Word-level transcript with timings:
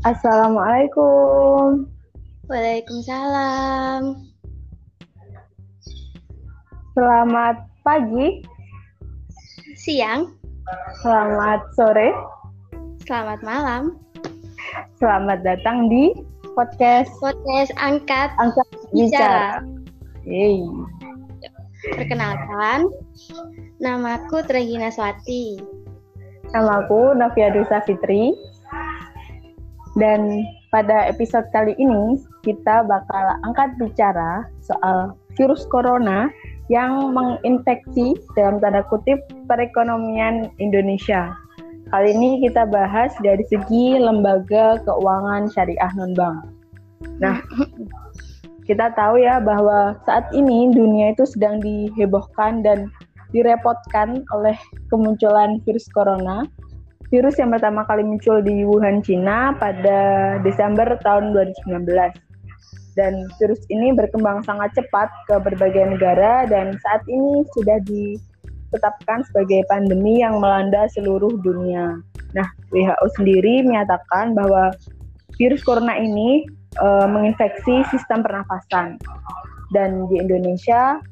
Assalamualaikum. 0.00 1.84
Waalaikumsalam. 2.48 4.16
Selamat 6.96 7.68
pagi, 7.84 8.40
Siang, 9.76 10.32
selamat 11.04 11.60
sore, 11.76 12.16
selamat 13.04 13.44
malam. 13.44 14.00
selamat 14.96 15.44
datang 15.44 15.92
di 15.92 16.16
podcast 16.56 17.12
Podcast 17.20 17.68
Angkat 17.76 18.32
Angkat 18.40 18.68
Bicara. 18.96 19.60
Bicara. 19.60 20.24
Yeay. 20.24 20.64
Perkenalkan, 21.92 22.88
namaku 23.84 24.48
Regina 24.48 24.88
Swati. 24.88 25.60
Namaku 26.56 27.12
Novia 27.20 27.52
Dusa 27.52 27.84
Fitri. 27.84 28.32
Dan 30.00 30.48
pada 30.72 31.04
episode 31.12 31.44
kali 31.52 31.76
ini 31.76 32.16
kita 32.40 32.88
bakal 32.88 33.36
angkat 33.44 33.76
bicara 33.76 34.48
soal 34.64 35.12
virus 35.36 35.68
corona 35.68 36.32
yang 36.72 37.12
menginfeksi 37.12 38.16
dalam 38.32 38.64
tanda 38.64 38.80
kutip 38.88 39.20
perekonomian 39.44 40.48
Indonesia. 40.56 41.36
Kali 41.92 42.16
ini 42.16 42.40
kita 42.48 42.64
bahas 42.70 43.12
dari 43.20 43.44
segi 43.50 44.00
lembaga 44.00 44.80
keuangan 44.88 45.52
syariah 45.52 45.92
non-bank. 45.98 46.48
Nah, 47.18 47.42
kita 48.70 48.94
tahu 48.94 49.20
ya 49.20 49.42
bahwa 49.42 49.98
saat 50.06 50.30
ini 50.32 50.70
dunia 50.70 51.12
itu 51.12 51.26
sedang 51.26 51.58
dihebohkan 51.60 52.62
dan 52.62 52.88
direpotkan 53.34 54.22
oleh 54.32 54.54
kemunculan 54.88 55.58
virus 55.66 55.90
corona. 55.90 56.46
Virus 57.10 57.42
yang 57.42 57.50
pertama 57.50 57.82
kali 57.90 58.06
muncul 58.06 58.38
di 58.38 58.62
Wuhan, 58.62 59.02
Cina 59.02 59.50
pada 59.58 60.38
Desember 60.46 60.94
tahun 61.02 61.34
2019. 61.34 61.90
Dan 62.94 63.26
virus 63.34 63.58
ini 63.66 63.90
berkembang 63.90 64.46
sangat 64.46 64.70
cepat 64.78 65.10
ke 65.26 65.42
berbagai 65.42 65.90
negara 65.90 66.46
dan 66.46 66.78
saat 66.78 67.02
ini 67.10 67.42
sudah 67.58 67.82
ditetapkan 67.82 69.26
sebagai 69.26 69.66
pandemi 69.66 70.22
yang 70.22 70.38
melanda 70.38 70.86
seluruh 70.94 71.34
dunia. 71.42 71.98
Nah, 72.30 72.46
WHO 72.70 73.06
sendiri 73.18 73.66
menyatakan 73.66 74.38
bahwa 74.38 74.70
virus 75.34 75.66
corona 75.66 75.98
ini 75.98 76.46
eh, 76.78 77.06
menginfeksi 77.10 77.90
sistem 77.90 78.22
pernafasan. 78.22 79.02
Dan 79.74 80.06
di 80.06 80.18
Indonesia, 80.18 81.02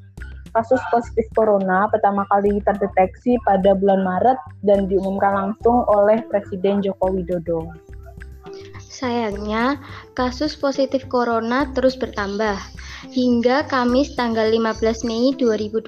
kasus 0.58 0.82
positif 0.90 1.30
corona 1.38 1.86
pertama 1.86 2.26
kali 2.34 2.58
terdeteksi 2.66 3.38
pada 3.46 3.78
bulan 3.78 4.02
Maret 4.02 4.38
dan 4.66 4.90
diumumkan 4.90 5.54
langsung 5.54 5.86
oleh 5.86 6.18
Presiden 6.26 6.82
Joko 6.82 7.14
Widodo. 7.14 7.70
Sayangnya, 8.90 9.78
kasus 10.18 10.58
positif 10.58 11.06
corona 11.06 11.70
terus 11.70 11.94
bertambah. 11.94 12.58
Hingga 13.14 13.70
Kamis 13.70 14.18
tanggal 14.18 14.50
15 14.50 15.06
Mei 15.06 15.30
2020, 15.38 15.86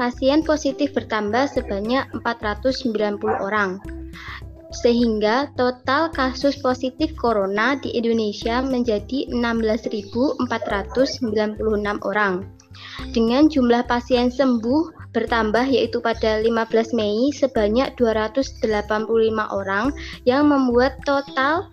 pasien 0.00 0.40
positif 0.40 0.96
bertambah 0.96 1.52
sebanyak 1.52 2.08
490 2.24 3.20
orang. 3.44 3.76
Sehingga 4.72 5.52
total 5.60 6.08
kasus 6.08 6.56
positif 6.64 7.12
corona 7.20 7.76
di 7.76 7.92
Indonesia 7.92 8.64
menjadi 8.64 9.28
16.496 9.28 10.40
orang. 12.08 12.48
Dengan 13.14 13.46
jumlah 13.46 13.86
pasien 13.86 14.28
sembuh 14.28 15.10
bertambah 15.16 15.66
yaitu 15.70 15.98
pada 15.98 16.42
15 16.44 16.92
Mei 16.94 17.32
sebanyak 17.32 17.96
285 17.96 18.68
orang 19.50 19.90
yang 20.28 20.50
membuat 20.52 21.00
total 21.08 21.72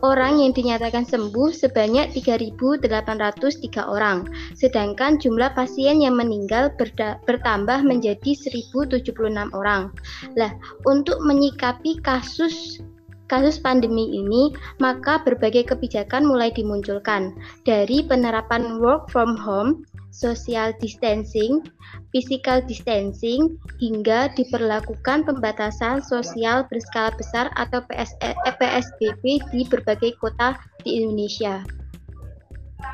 orang 0.00 0.40
yang 0.40 0.52
dinyatakan 0.56 1.04
sembuh 1.04 1.52
sebanyak 1.52 2.12
3.803 2.16 2.84
orang, 3.84 4.24
sedangkan 4.56 5.20
jumlah 5.20 5.52
pasien 5.52 6.00
yang 6.00 6.16
meninggal 6.16 6.72
bertambah 7.28 7.84
menjadi 7.84 8.32
1.076 8.32 9.12
orang. 9.52 9.92
Lah, 10.36 10.52
untuk 10.88 11.20
menyikapi 11.24 12.00
kasus 12.00 12.80
kasus 13.30 13.62
pandemi 13.62 14.10
ini, 14.10 14.50
maka 14.82 15.22
berbagai 15.22 15.70
kebijakan 15.70 16.26
mulai 16.26 16.50
dimunculkan 16.50 17.30
dari 17.62 18.02
penerapan 18.02 18.82
work 18.82 19.06
from 19.06 19.38
home, 19.38 19.86
social 20.10 20.74
distancing, 20.82 21.62
physical 22.10 22.60
distancing, 22.66 23.56
hingga 23.78 24.30
diperlakukan 24.34 25.26
pembatasan 25.26 26.02
sosial 26.04 26.66
berskala 26.68 27.14
besar 27.16 27.48
atau 27.56 27.82
PS 27.88 28.14
eh, 28.22 28.34
PSBB 28.36 29.42
di 29.54 29.62
berbagai 29.66 30.18
kota 30.18 30.58
di 30.82 31.02
Indonesia. 31.02 31.62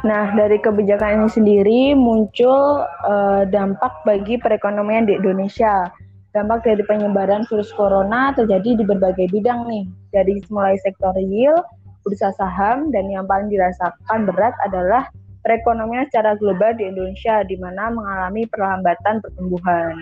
Nah, 0.05 0.31
dari 0.37 0.61
kebijakan 0.61 1.25
ini 1.25 1.29
sendiri 1.33 1.81
muncul 1.97 2.85
eh, 2.85 3.43
dampak 3.49 4.05
bagi 4.05 4.39
perekonomian 4.39 5.09
di 5.09 5.19
Indonesia. 5.19 5.89
Dampak 6.37 6.69
dari 6.69 6.85
penyebaran 6.85 7.49
virus 7.49 7.73
corona 7.73 8.29
terjadi 8.37 8.77
di 8.77 8.85
berbagai 8.85 9.33
bidang 9.33 9.65
nih, 9.73 9.89
dari 10.13 10.37
mulai 10.53 10.77
sektor 10.85 11.17
real, 11.17 11.65
bursa 12.05 12.29
saham, 12.37 12.93
dan 12.93 13.09
yang 13.09 13.25
paling 13.25 13.49
dirasakan 13.49 14.29
berat 14.29 14.53
adalah 14.69 15.09
perekonomian 15.47 16.11
secara 16.11 16.35
global 16.35 16.75
di 16.75 16.91
Indonesia, 16.91 17.47
di 17.47 17.55
mana 17.55 17.95
mengalami 17.95 18.43
perlambatan 18.51 19.23
pertumbuhan. 19.23 19.95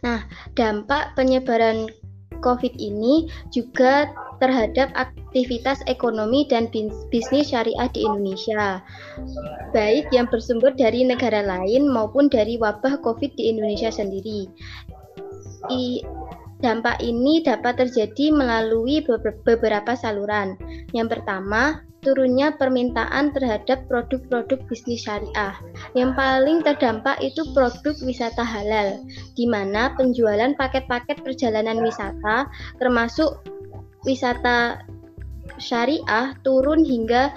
Nah, 0.00 0.24
dampak 0.56 1.12
penyebaran 1.12 1.92
COVID 2.42 2.74
ini 2.80 3.30
juga 3.54 4.10
terhadap 4.42 4.90
aktivitas 4.98 5.78
ekonomi 5.86 6.48
dan 6.50 6.66
bis- 6.74 7.06
bisnis 7.14 7.54
syariah 7.54 7.86
di 7.94 8.02
Indonesia, 8.02 8.82
baik 9.70 10.10
yang 10.10 10.26
bersumber 10.26 10.74
dari 10.74 11.06
negara 11.06 11.44
lain 11.46 11.86
maupun 11.86 12.26
dari 12.26 12.58
wabah 12.58 12.98
COVID 13.04 13.38
di 13.38 13.54
Indonesia 13.54 13.94
sendiri. 13.94 14.50
Dampak 16.62 17.02
ini 17.02 17.42
dapat 17.42 17.82
terjadi 17.82 18.30
melalui 18.30 19.02
beber- 19.02 19.42
beberapa 19.42 19.98
saluran. 19.98 20.54
Yang 20.94 21.18
pertama, 21.18 21.82
turunnya 22.02 22.54
permintaan 22.58 23.30
terhadap 23.30 23.86
produk-produk 23.86 24.58
bisnis 24.66 25.06
syariah. 25.06 25.54
Yang 25.94 26.18
paling 26.18 26.58
terdampak 26.66 27.18
itu 27.22 27.42
produk 27.54 27.94
wisata 28.02 28.42
halal, 28.42 29.02
di 29.38 29.46
mana 29.46 29.94
penjualan 29.94 30.54
paket-paket 30.58 31.22
perjalanan 31.22 31.82
wisata 31.82 32.50
termasuk 32.82 33.42
wisata 34.02 34.82
syariah 35.62 36.34
turun 36.42 36.82
hingga 36.82 37.30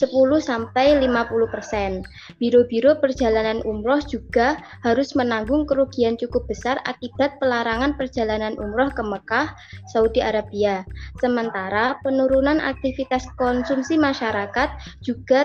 10 0.00 0.08
sampai 0.40 0.96
50%. 0.96 2.40
Biro-biro 2.40 2.96
perjalanan 2.96 3.60
umroh 3.68 4.00
juga 4.00 4.56
harus 4.80 5.12
menanggung 5.12 5.68
kerugian 5.68 6.16
cukup 6.16 6.48
besar 6.48 6.80
akibat 6.88 7.36
pelarangan 7.36 8.00
perjalanan 8.00 8.56
umroh 8.56 8.88
ke 8.88 9.04
Mekah, 9.04 9.52
Saudi 9.92 10.24
Arabia. 10.24 10.88
Sementara 11.20 12.00
penurunan 12.00 12.56
aktivitas 12.64 13.28
konsumsi 13.36 14.00
masyarakat 14.00 14.72
juga 15.04 15.44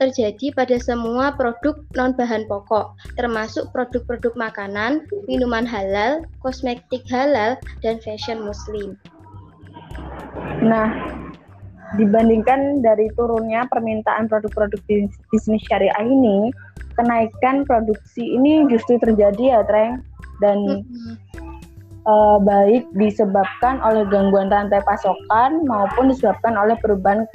terjadi 0.00 0.56
pada 0.56 0.80
semua 0.80 1.36
produk 1.36 1.82
non 1.98 2.16
bahan 2.16 2.48
pokok, 2.48 2.96
termasuk 3.20 3.68
produk-produk 3.74 4.32
makanan, 4.38 5.04
minuman 5.28 5.68
halal, 5.68 6.24
kosmetik 6.40 7.04
halal, 7.12 7.60
dan 7.84 8.00
fashion 8.00 8.40
muslim. 8.40 8.96
Nah, 10.64 10.88
dibandingkan 11.98 12.84
dari 12.84 13.10
turunnya 13.18 13.66
permintaan 13.70 14.30
produk-produk 14.30 14.78
bis- 14.86 15.18
bisnis 15.34 15.62
syariah 15.66 15.96
ini, 16.02 16.54
kenaikan 16.94 17.66
produksi 17.66 18.22
ini 18.38 18.68
justru 18.70 18.98
terjadi 19.02 19.58
ya, 19.58 19.60
Treng. 19.66 20.04
Dan 20.40 20.86
eh, 22.06 22.38
baik 22.40 22.88
disebabkan 22.96 23.82
oleh 23.82 24.06
gangguan 24.08 24.48
rantai 24.48 24.80
pasokan 24.86 25.66
maupun 25.66 26.12
disebabkan 26.12 26.56
oleh 26.56 26.78
perubahan 26.78 27.26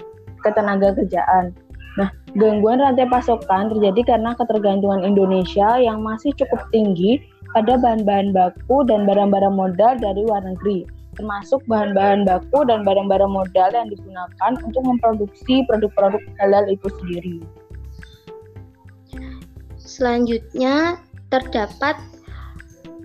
ketenaga 0.41 0.93
kerjaan. 0.97 1.53
Nah, 1.95 2.11
gangguan 2.35 2.83
rantai 2.83 3.07
pasokan 3.07 3.71
terjadi 3.71 4.15
karena 4.15 4.35
ketergantungan 4.35 5.01
Indonesia 5.01 5.79
yang 5.79 6.03
masih 6.03 6.35
cukup 6.35 6.59
tinggi 6.69 7.23
pada 7.55 7.79
bahan-bahan 7.79 8.35
baku 8.35 8.83
dan 8.83 9.07
barang-barang 9.07 9.55
modal 9.55 9.95
dari 9.95 10.27
luar 10.27 10.43
negeri, 10.43 10.83
termasuk 11.15 11.63
bahan-bahan 11.65 12.27
baku 12.27 12.67
dan 12.67 12.83
barang-barang 12.83 13.31
modal 13.31 13.69
yang 13.71 13.87
digunakan 13.89 14.51
untuk 14.61 14.83
memproduksi 14.83 15.63
produk-produk 15.67 16.21
halal 16.43 16.63
itu 16.67 16.87
sendiri. 17.01 17.37
Selanjutnya 19.79 20.99
terdapat 21.31 21.95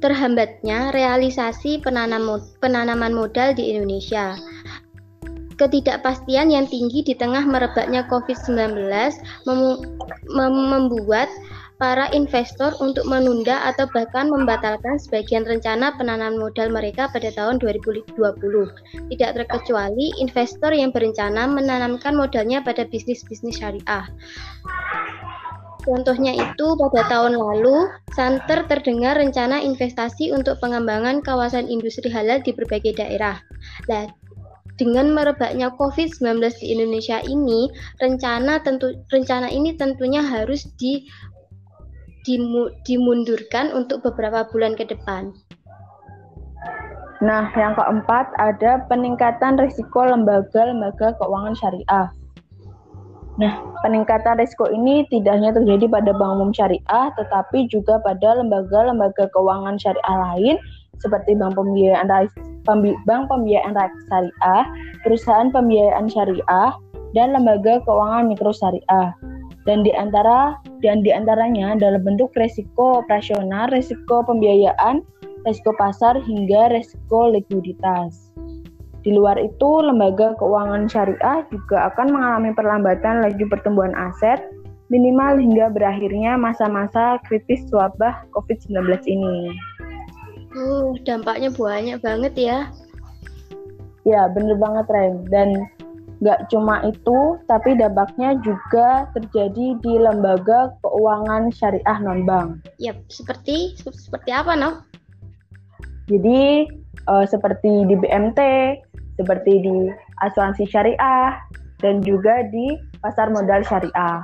terhambatnya 0.00 0.90
realisasi 0.90 1.78
penanaman 1.84 3.12
modal 3.12 3.54
di 3.54 3.76
Indonesia. 3.76 4.34
Ketidakpastian 5.60 6.48
yang 6.48 6.64
tinggi 6.64 7.04
di 7.04 7.12
tengah 7.12 7.44
merebaknya 7.44 8.08
COVID-19 8.08 8.88
memu- 9.44 9.80
mem- 10.32 10.68
membuat 10.72 11.28
para 11.80 12.12
investor 12.12 12.76
untuk 12.84 13.08
menunda 13.08 13.64
atau 13.72 13.88
bahkan 13.88 14.28
membatalkan 14.28 15.00
sebagian 15.00 15.48
rencana 15.48 15.96
penanaman 15.96 16.36
modal 16.36 16.68
mereka 16.68 17.08
pada 17.08 17.32
tahun 17.32 17.56
2020. 17.56 18.20
Tidak 19.08 19.30
terkecuali 19.32 20.12
investor 20.20 20.76
yang 20.76 20.92
berencana 20.92 21.48
menanamkan 21.48 22.12
modalnya 22.12 22.60
pada 22.60 22.84
bisnis-bisnis 22.84 23.56
syariah. 23.56 24.04
Contohnya 25.80 26.36
itu 26.36 26.66
pada 26.76 27.08
tahun 27.08 27.40
lalu, 27.40 27.88
Santer 28.12 28.68
terdengar 28.68 29.16
rencana 29.16 29.64
investasi 29.64 30.28
untuk 30.36 30.60
pengembangan 30.60 31.24
kawasan 31.24 31.72
industri 31.72 32.12
halal 32.12 32.44
di 32.44 32.52
berbagai 32.52 33.00
daerah. 33.00 33.40
Nah, 33.88 34.04
dengan 34.80 35.12
merebaknya 35.12 35.76
COVID-19 35.76 36.40
di 36.56 36.72
Indonesia 36.72 37.20
ini, 37.28 37.68
rencana 38.00 38.64
tentu 38.64 38.96
rencana 39.12 39.52
ini 39.52 39.76
tentunya 39.76 40.24
harus 40.24 40.64
di 40.80 41.04
dimundurkan 42.84 43.72
untuk 43.72 44.04
beberapa 44.04 44.44
bulan 44.52 44.76
ke 44.76 44.84
depan. 44.88 45.32
Nah, 47.20 47.52
yang 47.52 47.76
keempat 47.76 48.32
ada 48.40 48.80
peningkatan 48.88 49.60
risiko 49.60 50.08
lembaga-lembaga 50.08 51.12
keuangan 51.20 51.52
syariah. 51.52 52.08
Nah, 53.36 53.52
peningkatan 53.84 54.40
risiko 54.40 54.68
ini 54.72 55.04
tidak 55.12 55.36
hanya 55.36 55.52
terjadi 55.52 55.84
pada 55.88 56.12
bank 56.16 56.40
umum 56.40 56.50
syariah, 56.52 57.12
tetapi 57.20 57.68
juga 57.68 58.00
pada 58.00 58.40
lembaga-lembaga 58.40 59.28
keuangan 59.36 59.76
syariah 59.76 60.16
lain 60.32 60.56
seperti 61.00 61.36
bank 61.36 61.56
pembiayaan 61.56 62.08
bank 63.08 63.22
pembiayaan 63.28 63.72
syariah, 64.08 64.64
perusahaan 65.04 65.48
pembiayaan 65.52 66.08
syariah, 66.08 66.72
dan 67.16 67.34
lembaga 67.34 67.82
keuangan 67.84 68.30
mikro 68.30 68.52
syariah 68.54 69.12
dan 69.68 69.84
di 69.84 69.92
antara 69.92 70.56
dan 70.80 71.04
di 71.04 71.12
antaranya 71.12 71.76
adalah 71.76 72.00
bentuk 72.00 72.32
resiko 72.36 73.04
operasional, 73.04 73.68
resiko 73.72 74.24
pembiayaan, 74.24 75.04
resiko 75.44 75.72
pasar 75.76 76.20
hingga 76.24 76.72
resiko 76.72 77.32
likuiditas. 77.32 78.32
Di 79.00 79.16
luar 79.16 79.40
itu, 79.40 79.80
lembaga 79.80 80.36
keuangan 80.36 80.84
syariah 80.84 81.40
juga 81.48 81.88
akan 81.92 82.12
mengalami 82.12 82.52
perlambatan 82.52 83.24
laju 83.24 83.44
pertumbuhan 83.48 83.96
aset 83.96 84.44
minimal 84.90 85.38
hingga 85.38 85.70
berakhirnya 85.72 86.34
masa-masa 86.36 87.16
kritis 87.24 87.64
wabah 87.70 88.26
COVID-19 88.36 89.06
ini. 89.06 89.54
Uh, 90.50 90.92
dampaknya 91.06 91.48
banyak 91.54 91.98
banget 92.02 92.34
ya. 92.36 92.58
Ya, 94.02 94.26
bener 94.34 94.58
banget, 94.58 94.86
Rem. 94.90 95.14
Dan 95.30 95.48
Nggak 96.20 96.52
cuma 96.52 96.84
itu, 96.84 97.40
tapi 97.48 97.80
dampaknya 97.80 98.36
juga 98.44 99.08
terjadi 99.16 99.80
di 99.80 99.92
lembaga 99.96 100.76
keuangan 100.84 101.48
syariah 101.48 101.98
non-bank. 102.04 102.60
Yap, 102.76 103.00
seperti 103.08 103.80
seperti 103.80 104.28
apa, 104.28 104.52
no? 104.52 104.84
Jadi 106.12 106.68
uh, 107.08 107.24
seperti 107.24 107.88
di 107.88 107.96
BMT, 107.96 108.40
seperti 109.16 109.52
di 109.64 109.76
asuransi 110.20 110.68
syariah, 110.68 111.40
dan 111.80 112.04
juga 112.04 112.44
di 112.52 112.76
pasar 113.00 113.32
modal 113.32 113.64
syariah. 113.64 114.20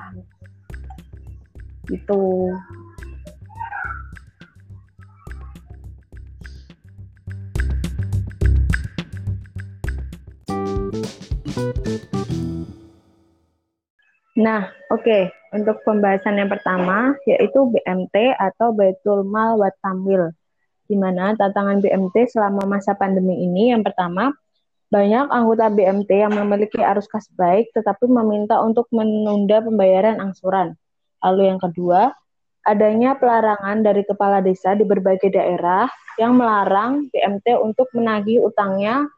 Itu. 1.88 2.52
Nah, 14.36 14.68
oke. 14.92 15.02
Okay. 15.02 15.22
Untuk 15.56 15.80
pembahasan 15.88 16.36
yang 16.36 16.52
pertama, 16.52 17.16
yaitu 17.24 17.56
BMT 17.72 18.36
atau 18.36 18.76
Baitul 18.76 19.24
Mal 19.24 19.56
wa 19.56 19.72
Tamwil. 19.80 20.36
Di 20.84 20.94
mana 20.94 21.32
tantangan 21.32 21.80
BMT 21.80 22.28
selama 22.28 22.68
masa 22.68 22.92
pandemi 22.92 23.40
ini, 23.40 23.72
yang 23.72 23.80
pertama, 23.80 24.36
banyak 24.92 25.32
anggota 25.32 25.72
BMT 25.72 26.10
yang 26.12 26.36
memiliki 26.36 26.78
arus 26.78 27.08
kas 27.08 27.26
baik, 27.34 27.72
tetapi 27.72 28.06
meminta 28.06 28.60
untuk 28.60 28.86
menunda 28.92 29.64
pembayaran 29.64 30.20
angsuran. 30.20 30.76
Lalu 31.24 31.56
yang 31.56 31.58
kedua, 31.58 32.12
adanya 32.62 33.16
pelarangan 33.16 33.82
dari 33.82 34.04
kepala 34.04 34.44
desa 34.44 34.76
di 34.76 34.84
berbagai 34.84 35.32
daerah 35.32 35.88
yang 36.20 36.36
melarang 36.36 37.08
BMT 37.10 37.56
untuk 37.58 37.88
menagih 37.96 38.44
utangnya 38.46 39.08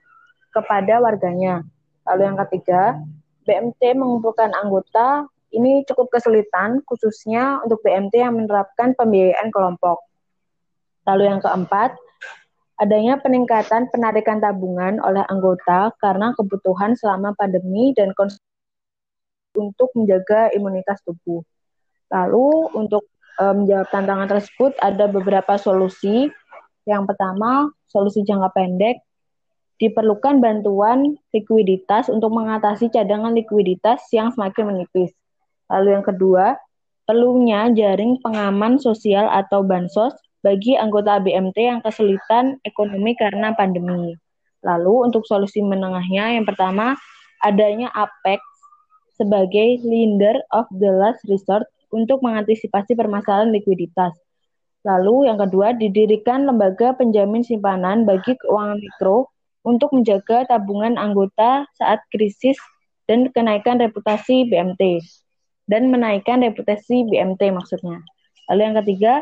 kepada 0.54 1.02
warganya. 1.02 1.66
Lalu 2.08 2.22
yang 2.24 2.38
ketiga, 2.48 2.96
BMT 3.44 3.96
mengumpulkan 3.96 4.52
anggota 4.56 5.28
ini 5.52 5.84
cukup 5.88 6.12
kesulitan, 6.12 6.84
khususnya 6.84 7.64
untuk 7.64 7.80
BMT 7.80 8.20
yang 8.20 8.36
menerapkan 8.36 8.92
pembiayaan 8.92 9.48
kelompok. 9.48 10.04
Lalu 11.08 11.32
yang 11.32 11.40
keempat, 11.40 11.96
adanya 12.76 13.16
peningkatan 13.16 13.88
penarikan 13.88 14.44
tabungan 14.44 15.00
oleh 15.00 15.24
anggota 15.32 15.92
karena 16.04 16.36
kebutuhan 16.36 16.92
selama 17.00 17.32
pandemi 17.32 17.96
dan 17.96 18.12
untuk 19.56 19.88
menjaga 19.96 20.52
imunitas 20.52 21.00
tubuh. 21.02 21.40
Lalu 22.12 22.76
untuk 22.76 23.08
e, 23.40 23.44
menjawab 23.56 23.88
tantangan 23.88 24.28
tersebut 24.28 24.76
ada 24.84 25.08
beberapa 25.08 25.56
solusi. 25.56 26.28
Yang 26.84 27.02
pertama, 27.08 27.72
solusi 27.88 28.20
jangka 28.24 28.52
pendek 28.52 29.00
diperlukan 29.78 30.42
bantuan 30.42 31.14
likuiditas 31.30 32.10
untuk 32.10 32.34
mengatasi 32.34 32.90
cadangan 32.90 33.30
likuiditas 33.34 34.02
yang 34.10 34.34
semakin 34.34 34.74
menipis. 34.74 35.14
Lalu 35.70 35.98
yang 35.98 36.04
kedua, 36.04 36.58
perlunya 37.06 37.70
jaring 37.70 38.18
pengaman 38.20 38.82
sosial 38.82 39.30
atau 39.30 39.62
bansos 39.62 40.12
bagi 40.42 40.74
anggota 40.74 41.22
BMT 41.22 41.56
yang 41.56 41.80
kesulitan 41.82 42.58
ekonomi 42.66 43.14
karena 43.14 43.54
pandemi. 43.54 44.18
Lalu 44.66 45.10
untuk 45.10 45.22
solusi 45.24 45.62
menengahnya, 45.62 46.34
yang 46.34 46.46
pertama 46.46 46.98
adanya 47.46 47.90
APEX 47.94 48.42
sebagai 49.14 49.82
lender 49.86 50.42
of 50.50 50.66
the 50.74 50.90
last 50.90 51.22
resort 51.30 51.66
untuk 51.94 52.22
mengantisipasi 52.22 52.98
permasalahan 52.98 53.54
likuiditas. 53.54 54.14
Lalu 54.86 55.30
yang 55.30 55.38
kedua, 55.38 55.74
didirikan 55.74 56.46
lembaga 56.46 56.94
penjamin 56.94 57.42
simpanan 57.42 58.06
bagi 58.06 58.38
keuangan 58.38 58.78
mikro 58.78 59.30
untuk 59.66 59.90
menjaga 59.94 60.46
tabungan 60.46 60.94
anggota 60.98 61.66
saat 61.78 62.02
krisis 62.14 62.58
dan 63.08 63.32
kenaikan 63.32 63.80
reputasi 63.80 64.46
BMT 64.52 65.02
dan 65.68 65.92
menaikkan 65.92 66.40
reputasi 66.44 67.08
BMT 67.08 67.52
maksudnya. 67.52 68.00
Lalu 68.48 68.60
yang 68.64 68.76
ketiga, 68.84 69.14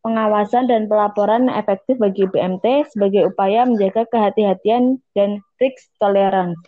pengawasan 0.00 0.68
dan 0.68 0.88
pelaporan 0.88 1.52
efektif 1.52 2.00
bagi 2.00 2.24
BMT 2.28 2.88
sebagai 2.92 3.28
upaya 3.32 3.68
menjaga 3.68 4.08
kehati-hatian 4.08 5.00
dan 5.12 5.44
risk 5.60 5.92
tolerance. 6.00 6.60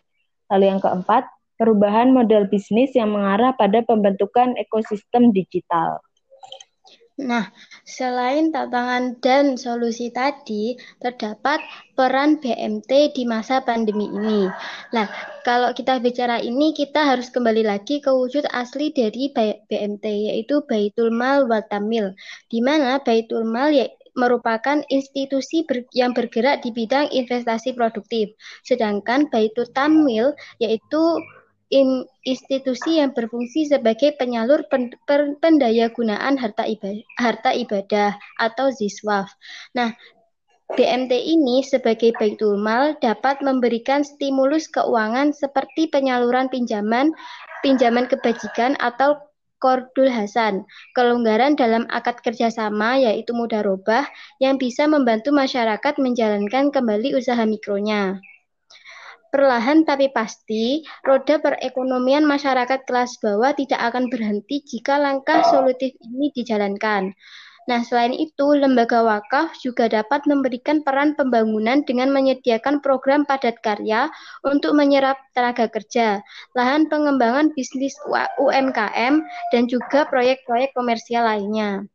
Lalu 0.53 0.77
yang 0.77 0.81
keempat, 0.85 1.25
perubahan 1.57 2.13
model 2.13 2.45
bisnis 2.53 2.93
yang 2.93 3.17
mengarah 3.17 3.57
pada 3.57 3.81
pembentukan 3.81 4.53
ekosistem 4.61 5.33
digital. 5.33 6.05
Nah, 7.21 7.53
selain 7.85 8.49
tantangan 8.57 9.21
dan 9.21 9.61
solusi 9.61 10.09
tadi, 10.09 10.81
terdapat 10.97 11.61
peran 11.93 12.41
BMT 12.41 13.13
di 13.13 13.29
masa 13.29 13.61
pandemi 13.61 14.09
ini. 14.09 14.49
Nah, 14.97 15.13
kalau 15.45 15.77
kita 15.77 16.01
bicara 16.01 16.41
ini, 16.41 16.73
kita 16.73 17.05
harus 17.05 17.29
kembali 17.29 17.69
lagi 17.69 18.01
ke 18.01 18.09
wujud 18.09 18.49
asli 18.49 18.97
dari 18.97 19.29
BMT, 19.29 20.05
yaitu 20.33 20.65
Baitul 20.65 21.13
Mal 21.13 21.45
Watamil, 21.45 22.17
di 22.49 22.65
mana 22.65 22.97
Baitul 23.05 23.45
Mal 23.45 23.77
ya, 23.77 23.87
merupakan 24.17 24.81
institusi 24.93 25.65
ber, 25.65 25.89
yang 25.97 26.13
bergerak 26.13 26.65
di 26.65 26.73
bidang 26.73 27.09
investasi 27.13 27.73
produktif. 27.73 28.33
Sedangkan 28.65 29.29
Baitul 29.33 29.69
Tamil 29.73 30.37
yaitu 30.61 31.01
in, 31.73 32.05
institusi 32.29 33.01
yang 33.01 33.17
berfungsi 33.17 33.67
sebagai 33.67 34.13
penyalur 34.21 34.69
pen, 34.69 34.93
per, 35.09 35.41
pendayagunaan 35.41 36.37
harta 36.37 36.69
ibadah, 36.69 37.03
harta 37.17 37.51
ibadah 37.57 38.21
atau 38.37 38.69
ziswaf. 38.69 39.33
Nah, 39.73 39.97
BMT 40.73 41.13
ini 41.17 41.61
sebagai 41.65 42.17
Baitul 42.17 42.57
Mal 42.61 42.97
dapat 43.01 43.41
memberikan 43.45 44.05
stimulus 44.05 44.69
keuangan 44.69 45.33
seperti 45.33 45.89
penyaluran 45.89 46.49
pinjaman, 46.49 47.13
pinjaman 47.61 48.09
kebajikan 48.09 48.77
atau 48.81 49.21
Kordul 49.63 50.11
Hasan, 50.11 50.67
kelonggaran 50.99 51.55
dalam 51.55 51.87
akad 51.87 52.19
kerjasama 52.19 52.99
yaitu 52.99 53.31
mudarobah 53.31 54.11
yang 54.43 54.59
bisa 54.59 54.91
membantu 54.91 55.31
masyarakat 55.31 56.03
menjalankan 56.03 56.75
kembali 56.75 57.15
usaha 57.15 57.47
mikronya. 57.47 58.19
Perlahan 59.33 59.89
tapi 59.89 60.13
pasti, 60.13 60.85
roda 61.01 61.41
perekonomian 61.41 62.29
masyarakat 62.29 62.85
kelas 62.85 63.17
bawah 63.17 63.57
tidak 63.57 63.81
akan 63.81 64.13
berhenti 64.13 64.61
jika 64.61 65.01
langkah 65.01 65.41
solutif 65.49 65.97
ini 66.05 66.29
dijalankan. 66.37 67.17
Nah, 67.65 67.81
selain 67.81 68.13
itu, 68.13 68.59
lembaga 68.59 69.01
wakaf 69.01 69.57
juga 69.65 69.89
dapat 69.89 70.29
memberikan 70.29 70.85
peran 70.85 71.17
pembangunan 71.17 71.81
dengan 71.87 72.13
menyediakan 72.13 72.85
program 72.85 73.23
padat 73.23 73.57
karya 73.65 74.13
untuk 74.45 74.77
menyerap 74.77 75.17
tenaga 75.33 75.71
kerja, 75.71 76.21
lahan 76.59 76.91
pengembangan 76.93 77.57
bisnis 77.57 77.97
UMKM, 78.37 79.23
dan 79.49 79.63
juga 79.65 80.05
proyek-proyek 80.11 80.77
komersial 80.77 81.25
lainnya. 81.25 81.87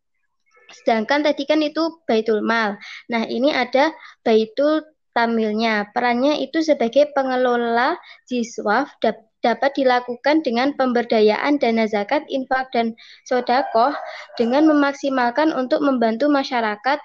Sedangkan 0.71 1.21
tadi 1.21 1.43
kan 1.45 1.59
itu 1.61 2.01
Baitul 2.07 2.41
Mal. 2.41 2.79
Nah, 3.11 3.27
ini 3.27 3.51
ada 3.51 3.91
Baitul 4.23 4.87
Tamilnya. 5.17 5.89
Perannya 5.97 6.37
itu 6.45 6.61
sebagai 6.61 7.09
pengelola 7.17 7.97
jiswaf 8.29 8.93
dapat 9.41 9.71
dilakukan 9.73 10.45
dengan 10.45 10.77
pemberdayaan 10.77 11.57
dana 11.57 11.89
zakat, 11.89 12.21
infak, 12.29 12.69
dan 12.69 12.93
sodakoh 13.25 13.97
dengan 14.37 14.69
memaksimalkan 14.69 15.49
untuk 15.57 15.81
membantu 15.81 16.29
masyarakat 16.29 17.01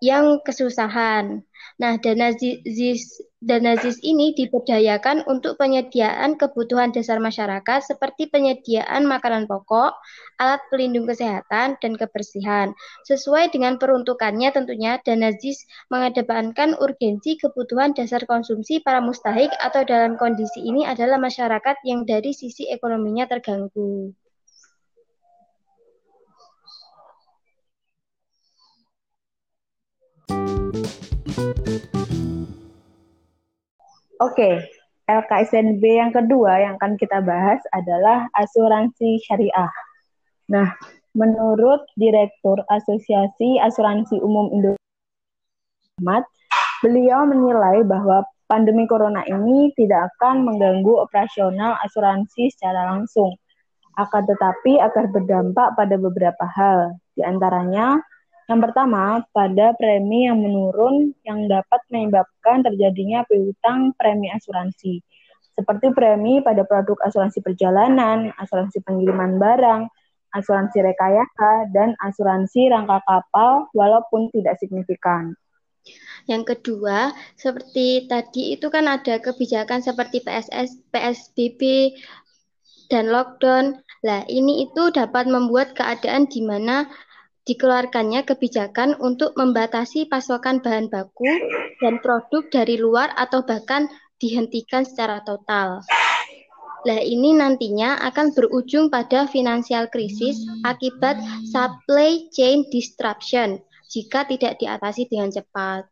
yang 0.00 0.40
kesusahan. 0.44 1.44
Nah, 1.80 1.96
dana 2.00 2.32
ZIS, 2.32 3.23
dana 3.44 3.76
ZIS 3.76 4.00
ini 4.00 4.32
diberdayakan 4.32 5.28
untuk 5.28 5.60
penyediaan 5.60 6.40
kebutuhan 6.40 6.96
dasar 6.96 7.20
masyarakat 7.20 7.84
seperti 7.84 8.32
penyediaan 8.32 9.04
makanan 9.04 9.44
pokok, 9.44 9.92
alat 10.40 10.64
pelindung 10.72 11.04
kesehatan, 11.04 11.76
dan 11.76 11.92
kebersihan. 12.00 12.72
Sesuai 13.04 13.52
dengan 13.52 13.76
peruntukannya 13.76 14.48
tentunya 14.56 14.96
dana 15.04 15.28
ZIS 15.36 15.68
mengedepankan 15.92 16.80
urgensi 16.80 17.36
kebutuhan 17.36 17.92
dasar 17.92 18.24
konsumsi 18.24 18.80
para 18.80 19.04
mustahik 19.04 19.52
atau 19.60 19.84
dalam 19.84 20.16
kondisi 20.16 20.64
ini 20.64 20.88
adalah 20.88 21.20
masyarakat 21.20 21.76
yang 21.84 22.08
dari 22.08 22.32
sisi 22.32 22.64
ekonominya 22.72 23.28
terganggu. 23.28 24.16
Oke, 34.24 34.56
LKSNB 35.04 35.84
yang 35.84 36.08
kedua 36.08 36.56
yang 36.56 36.80
akan 36.80 36.96
kita 36.96 37.20
bahas 37.20 37.60
adalah 37.76 38.24
asuransi 38.32 39.20
syariah. 39.20 39.68
Nah, 40.48 40.72
menurut 41.12 41.84
Direktur 41.92 42.64
Asosiasi 42.72 43.60
Asuransi 43.60 44.16
Umum 44.24 44.48
Indonesia, 44.48 46.24
beliau 46.80 47.28
menilai 47.28 47.84
bahwa 47.84 48.24
pandemi 48.48 48.88
corona 48.88 49.20
ini 49.28 49.76
tidak 49.76 50.08
akan 50.16 50.48
mengganggu 50.48 51.04
operasional 51.04 51.76
asuransi 51.84 52.48
secara 52.48 52.96
langsung, 52.96 53.36
akan 54.00 54.24
tetapi 54.24 54.80
akan 54.80 55.04
berdampak 55.12 55.76
pada 55.76 56.00
beberapa 56.00 56.48
hal, 56.48 56.96
di 57.12 57.20
antaranya 57.20 58.00
yang 58.44 58.60
pertama, 58.60 59.24
pada 59.32 59.72
premi 59.76 60.28
yang 60.28 60.36
menurun 60.36 61.16
yang 61.24 61.48
dapat 61.48 61.80
menyebabkan 61.88 62.60
terjadinya 62.60 63.24
piutang 63.24 63.96
premi 63.96 64.28
asuransi, 64.28 65.00
seperti 65.54 65.94
premi 65.94 66.44
pada 66.44 66.66
produk 66.66 66.98
asuransi 67.06 67.40
perjalanan, 67.40 68.34
asuransi 68.36 68.84
pengiriman 68.84 69.38
barang, 69.40 69.88
asuransi 70.34 70.82
rekayasa, 70.82 71.70
dan 71.70 71.94
asuransi 72.02 72.68
rangka 72.68 73.00
kapal 73.06 73.70
walaupun 73.72 74.28
tidak 74.34 74.58
signifikan. 74.58 75.32
Yang 76.24 76.56
kedua, 76.56 77.12
seperti 77.36 78.08
tadi 78.08 78.56
itu 78.56 78.66
kan 78.72 78.88
ada 78.88 79.20
kebijakan 79.20 79.84
seperti 79.84 80.24
PSS, 80.24 80.80
PSBB, 80.88 81.92
dan 82.88 83.12
lockdown. 83.12 83.80
Nah, 84.04 84.24
ini 84.28 84.68
itu 84.68 84.92
dapat 84.92 85.28
membuat 85.28 85.76
keadaan 85.76 86.28
di 86.28 86.44
mana 86.44 86.88
dikeluarkannya 87.44 88.24
kebijakan 88.24 88.96
untuk 89.00 89.36
membatasi 89.36 90.08
pasokan 90.08 90.64
bahan 90.64 90.88
baku 90.88 91.28
dan 91.80 92.00
produk 92.00 92.42
dari 92.48 92.80
luar 92.80 93.12
atau 93.16 93.44
bahkan 93.44 93.88
dihentikan 94.16 94.88
secara 94.88 95.20
total. 95.22 95.84
Nah, 96.84 97.00
ini 97.00 97.32
nantinya 97.32 97.96
akan 98.04 98.36
berujung 98.36 98.92
pada 98.92 99.24
finansial 99.24 99.88
krisis 99.88 100.36
akibat 100.68 101.16
supply 101.48 102.28
chain 102.28 102.68
disruption 102.68 103.60
jika 103.88 104.28
tidak 104.28 104.60
diatasi 104.60 105.08
dengan 105.08 105.32
cepat. 105.32 105.88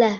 Nah, 0.00 0.16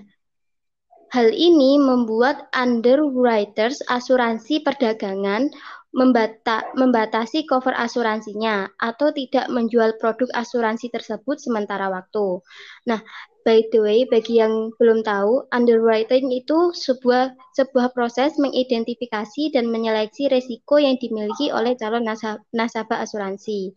hal 1.09 1.29
ini 1.33 1.81
membuat 1.81 2.53
underwriters 2.53 3.81
asuransi 3.89 4.61
perdagangan 4.61 5.49
membata 5.93 6.65
membatasi 6.73 7.45
cover 7.45 7.77
asuransinya 7.77 8.65
atau 8.81 9.13
tidak 9.13 9.53
menjual 9.53 10.01
produk 10.01 10.29
asuransi 10.33 10.89
tersebut 10.89 11.37
sementara 11.37 11.93
waktu. 11.93 12.41
Nah, 12.89 13.05
by 13.45 13.61
the 13.69 13.81
way, 13.85 14.09
bagi 14.09 14.41
yang 14.41 14.73
belum 14.81 15.05
tahu, 15.05 15.53
underwriting 15.53 16.33
itu 16.33 16.73
sebuah 16.73 17.37
sebuah 17.53 17.93
proses 17.93 18.41
mengidentifikasi 18.41 19.53
dan 19.53 19.69
menyeleksi 19.69 20.33
resiko 20.33 20.81
yang 20.81 20.97
dimiliki 20.97 21.53
oleh 21.53 21.77
calon 21.77 22.09
nasabah 22.57 23.05
asuransi. 23.05 23.77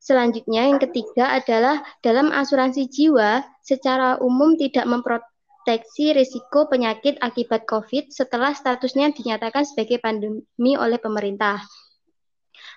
Selanjutnya, 0.00 0.64
yang 0.64 0.80
ketiga 0.80 1.36
adalah 1.36 1.84
dalam 2.00 2.32
asuransi 2.32 2.88
jiwa, 2.88 3.44
secara 3.60 4.16
umum 4.24 4.56
tidak 4.56 4.88
memprotek 4.88 5.37
deteksi 5.68 6.16
risiko 6.16 6.64
penyakit 6.64 7.20
akibat 7.20 7.68
COVID 7.68 8.08
setelah 8.08 8.56
statusnya 8.56 9.12
dinyatakan 9.12 9.68
sebagai 9.68 10.00
pandemi 10.00 10.80
oleh 10.80 10.96
pemerintah. 10.96 11.60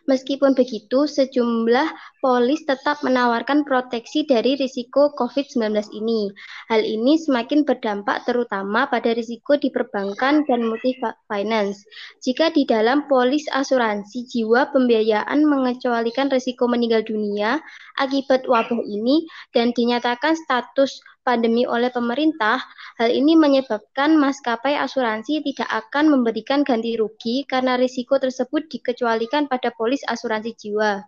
Meskipun 0.10 0.58
begitu, 0.58 1.06
sejumlah 1.06 2.20
polis 2.26 2.66
tetap 2.66 3.06
menawarkan 3.06 3.64
proteksi 3.64 4.26
dari 4.26 4.58
risiko 4.58 5.14
COVID-19 5.14 5.94
ini. 5.94 6.34
Hal 6.74 6.82
ini 6.82 7.22
semakin 7.22 7.64
berdampak 7.64 8.26
terutama 8.26 8.90
pada 8.90 9.14
risiko 9.14 9.62
di 9.62 9.70
perbankan 9.70 10.42
dan 10.50 10.66
multi 10.66 10.98
finance. 11.30 11.86
Jika 12.26 12.50
di 12.50 12.66
dalam 12.66 13.06
polis 13.06 13.46
asuransi 13.54 14.26
jiwa 14.26 14.74
pembiayaan 14.74 15.46
mengecualikan 15.46 16.34
risiko 16.34 16.66
meninggal 16.66 17.06
dunia 17.06 17.62
akibat 18.02 18.50
wabah 18.50 18.82
ini 18.82 19.30
dan 19.54 19.70
dinyatakan 19.72 20.34
status 20.34 20.98
pandemi 21.22 21.64
oleh 21.70 21.94
pemerintah, 21.94 22.62
hal 22.98 23.10
ini 23.10 23.38
menyebabkan 23.38 24.18
maskapai 24.18 24.78
asuransi 24.78 25.46
tidak 25.46 25.70
akan 25.70 26.10
memberikan 26.10 26.66
ganti 26.66 26.98
rugi 26.98 27.46
karena 27.46 27.78
risiko 27.78 28.18
tersebut 28.18 28.68
dikecualikan 28.70 29.46
pada 29.46 29.70
polis 29.74 30.02
asuransi 30.10 30.58
jiwa. 30.58 31.06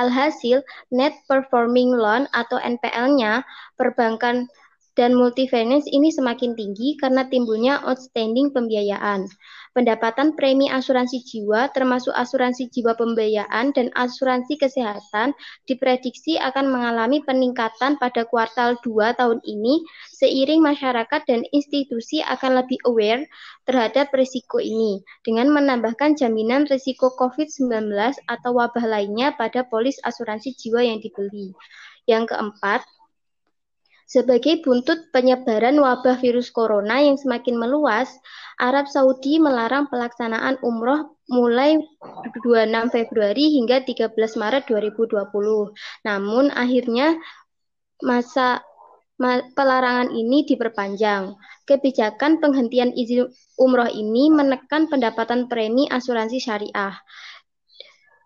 Alhasil, 0.00 0.64
net 0.88 1.12
performing 1.28 1.92
loan 1.92 2.24
atau 2.32 2.56
NPL-nya 2.56 3.44
perbankan 3.76 4.48
dan 4.92 5.16
multifinance 5.16 5.88
ini 5.88 6.12
semakin 6.12 6.52
tinggi 6.52 7.00
karena 7.00 7.24
timbulnya 7.28 7.80
outstanding 7.88 8.52
pembiayaan. 8.52 9.24
Pendapatan 9.72 10.36
premi 10.36 10.68
asuransi 10.68 11.24
jiwa 11.24 11.72
termasuk 11.72 12.12
asuransi 12.12 12.68
jiwa 12.68 12.92
pembiayaan 12.92 13.72
dan 13.72 13.88
asuransi 13.96 14.60
kesehatan 14.60 15.32
diprediksi 15.64 16.36
akan 16.36 16.68
mengalami 16.68 17.24
peningkatan 17.24 17.96
pada 17.96 18.28
kuartal 18.28 18.76
2 18.84 19.16
tahun 19.16 19.40
ini 19.48 19.80
seiring 20.12 20.60
masyarakat 20.60 21.24
dan 21.24 21.40
institusi 21.56 22.20
akan 22.20 22.60
lebih 22.60 22.76
aware 22.84 23.24
terhadap 23.64 24.12
risiko 24.12 24.60
ini 24.60 25.00
dengan 25.24 25.48
menambahkan 25.48 26.20
jaminan 26.20 26.68
risiko 26.68 27.08
COVID-19 27.16 27.96
atau 28.28 28.50
wabah 28.52 28.84
lainnya 28.84 29.32
pada 29.40 29.64
polis 29.64 29.96
asuransi 30.04 30.52
jiwa 30.52 30.84
yang 30.84 31.00
dibeli. 31.00 31.56
Yang 32.04 32.36
keempat, 32.36 32.84
sebagai 34.06 34.60
buntut 34.60 35.10
penyebaran 35.10 35.78
wabah 35.78 36.18
virus 36.20 36.52
corona 36.52 37.00
yang 37.00 37.16
semakin 37.16 37.56
meluas, 37.56 38.12
Arab 38.60 38.86
Saudi 38.86 39.40
melarang 39.40 39.88
pelaksanaan 39.88 40.60
umroh 40.60 41.16
mulai 41.32 41.80
26 42.44 42.92
Februari 42.92 43.56
hingga 43.56 43.82
13 43.82 44.12
Maret 44.38 44.64
2020. 44.68 45.24
Namun 46.04 46.52
akhirnya 46.52 47.16
masa 48.04 48.60
pelarangan 49.54 50.10
ini 50.10 50.42
diperpanjang. 50.44 51.38
Kebijakan 51.62 52.42
penghentian 52.42 52.90
izin 52.90 53.30
umroh 53.54 53.88
ini 53.88 54.28
menekan 54.34 54.90
pendapatan 54.90 55.46
premi 55.46 55.86
asuransi 55.86 56.42
syariah. 56.42 56.98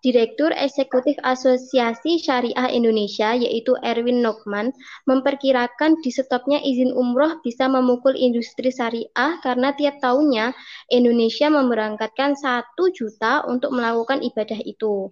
Direktur 0.05 0.53
Eksekutif 0.53 1.17
Asosiasi 1.25 2.21
Syariah 2.21 2.69
Indonesia, 2.73 3.33
yaitu 3.33 3.77
Erwin 3.81 4.21
Nokman, 4.21 4.73
memperkirakan 5.09 6.01
di 6.05 6.13
stopnya 6.13 6.61
izin 6.61 6.93
umroh 6.93 7.41
bisa 7.41 7.67
memukul 7.67 8.13
industri 8.13 8.69
syariah 8.69 9.41
karena 9.41 9.73
tiap 9.73 9.97
tahunnya 10.05 10.53
Indonesia 10.93 11.49
memberangkatkan 11.49 12.37
satu 12.37 12.93
juta 12.93 13.43
untuk 13.49 13.73
melakukan 13.73 14.21
ibadah 14.21 14.61
itu. 14.63 15.11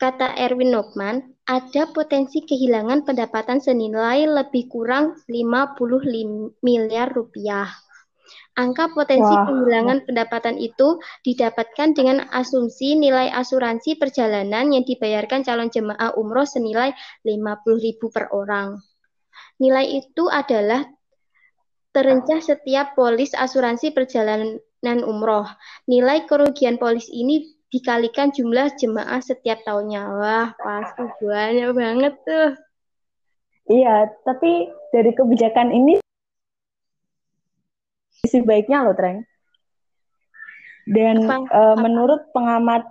Kata 0.00 0.32
Erwin 0.32 0.72
Nokman, 0.72 1.36
ada 1.44 1.84
potensi 1.92 2.40
kehilangan 2.40 3.04
pendapatan 3.04 3.60
senilai 3.60 4.24
lebih 4.24 4.72
kurang 4.72 5.20
50 5.28 6.56
miliar 6.64 7.12
rupiah. 7.12 7.68
Angka 8.58 8.90
potensi 8.90 9.30
Wah. 9.30 9.46
kehilangan 9.46 10.10
pendapatan 10.10 10.58
itu 10.58 10.98
didapatkan 11.22 11.94
dengan 11.94 12.26
asumsi 12.34 12.98
nilai 12.98 13.30
asuransi 13.30 13.94
perjalanan 13.94 14.74
yang 14.74 14.82
dibayarkan 14.82 15.46
calon 15.46 15.70
jemaah 15.70 16.12
umroh 16.18 16.44
senilai 16.44 16.90
50.000 17.22 18.10
per 18.10 18.26
orang. 18.34 18.82
Nilai 19.62 20.02
itu 20.02 20.26
adalah 20.26 20.82
terencah 21.94 22.42
setiap 22.42 22.98
polis 22.98 23.34
asuransi 23.38 23.94
perjalanan 23.94 24.98
umroh. 25.06 25.46
Nilai 25.86 26.26
kerugian 26.26 26.76
polis 26.76 27.06
ini 27.10 27.54
dikalikan 27.70 28.34
jumlah 28.34 28.74
jemaah 28.74 29.22
setiap 29.22 29.62
tahunnya. 29.62 30.02
Wah, 30.10 30.48
pasti 30.58 31.06
banyak 31.22 31.70
banget 31.70 32.14
tuh. 32.26 32.50
Iya, 33.70 34.10
tapi 34.26 34.66
dari 34.90 35.14
kebijakan 35.14 35.70
ini 35.70 36.02
sisi 38.24 38.44
baiknya 38.44 38.84
loh, 38.84 38.92
Treng. 38.92 39.24
Dan 40.84 41.24
Apa? 41.24 41.36
Uh, 41.48 41.76
menurut 41.80 42.20
pengamat 42.36 42.84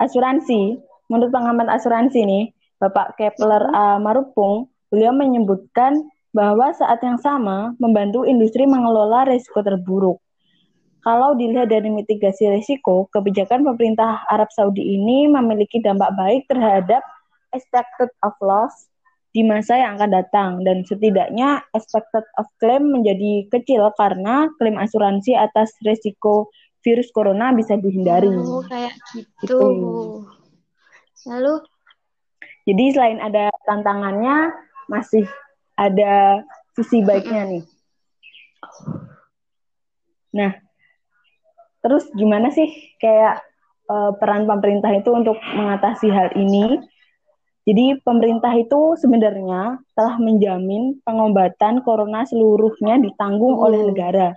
asuransi, 0.00 0.80
menurut 1.12 1.30
pengamat 1.32 1.68
asuransi 1.68 2.24
nih, 2.24 2.44
Bapak 2.80 3.20
Kepler 3.20 3.68
uh, 3.70 4.00
Marupung, 4.00 4.72
beliau 4.88 5.12
menyebutkan 5.12 6.04
bahwa 6.34 6.74
saat 6.74 6.98
yang 7.04 7.20
sama 7.20 7.78
membantu 7.78 8.26
industri 8.26 8.66
mengelola 8.66 9.28
risiko 9.28 9.62
terburuk. 9.62 10.18
Kalau 11.04 11.36
dilihat 11.36 11.68
dari 11.68 11.92
mitigasi 11.92 12.48
risiko, 12.48 13.06
kebijakan 13.12 13.60
pemerintah 13.60 14.24
Arab 14.32 14.48
Saudi 14.56 14.96
ini 14.96 15.28
memiliki 15.28 15.78
dampak 15.84 16.16
baik 16.16 16.48
terhadap 16.48 17.04
expected 17.52 18.08
of 18.24 18.34
loss 18.40 18.88
di 19.34 19.42
masa 19.42 19.74
yang 19.74 19.98
akan 19.98 20.10
datang 20.14 20.50
dan 20.62 20.86
setidaknya 20.86 21.66
expected 21.74 22.22
of 22.38 22.46
claim 22.62 22.94
menjadi 22.94 23.50
kecil 23.50 23.90
karena 23.98 24.46
klaim 24.62 24.78
asuransi 24.78 25.34
atas 25.34 25.74
risiko 25.82 26.54
virus 26.86 27.10
corona 27.10 27.50
bisa 27.50 27.74
dihindari. 27.74 28.30
Oh, 28.30 28.62
kayak 28.62 28.94
gitu. 29.10 29.42
gitu. 29.42 29.62
Lalu 31.26 31.54
jadi 32.64 32.84
selain 32.94 33.18
ada 33.18 33.50
tantangannya 33.66 34.54
masih 34.86 35.26
ada 35.74 36.46
sisi 36.78 37.02
baiknya 37.02 37.42
nih. 37.58 37.64
Nah, 40.34 40.52
terus 41.82 42.06
gimana 42.14 42.54
sih 42.54 42.70
kayak 43.02 43.42
uh, 43.90 44.14
peran 44.14 44.46
pemerintah 44.46 44.94
itu 44.94 45.10
untuk 45.10 45.36
mengatasi 45.42 46.06
hal 46.06 46.30
ini? 46.38 46.78
Jadi 47.64 47.96
pemerintah 48.04 48.52
itu 48.60 48.92
sebenarnya 49.00 49.80
telah 49.96 50.20
menjamin 50.20 51.00
pengobatan 51.00 51.80
corona 51.80 52.28
seluruhnya 52.28 53.00
ditanggung 53.00 53.56
hmm. 53.56 53.64
oleh 53.64 53.80
negara. 53.88 54.36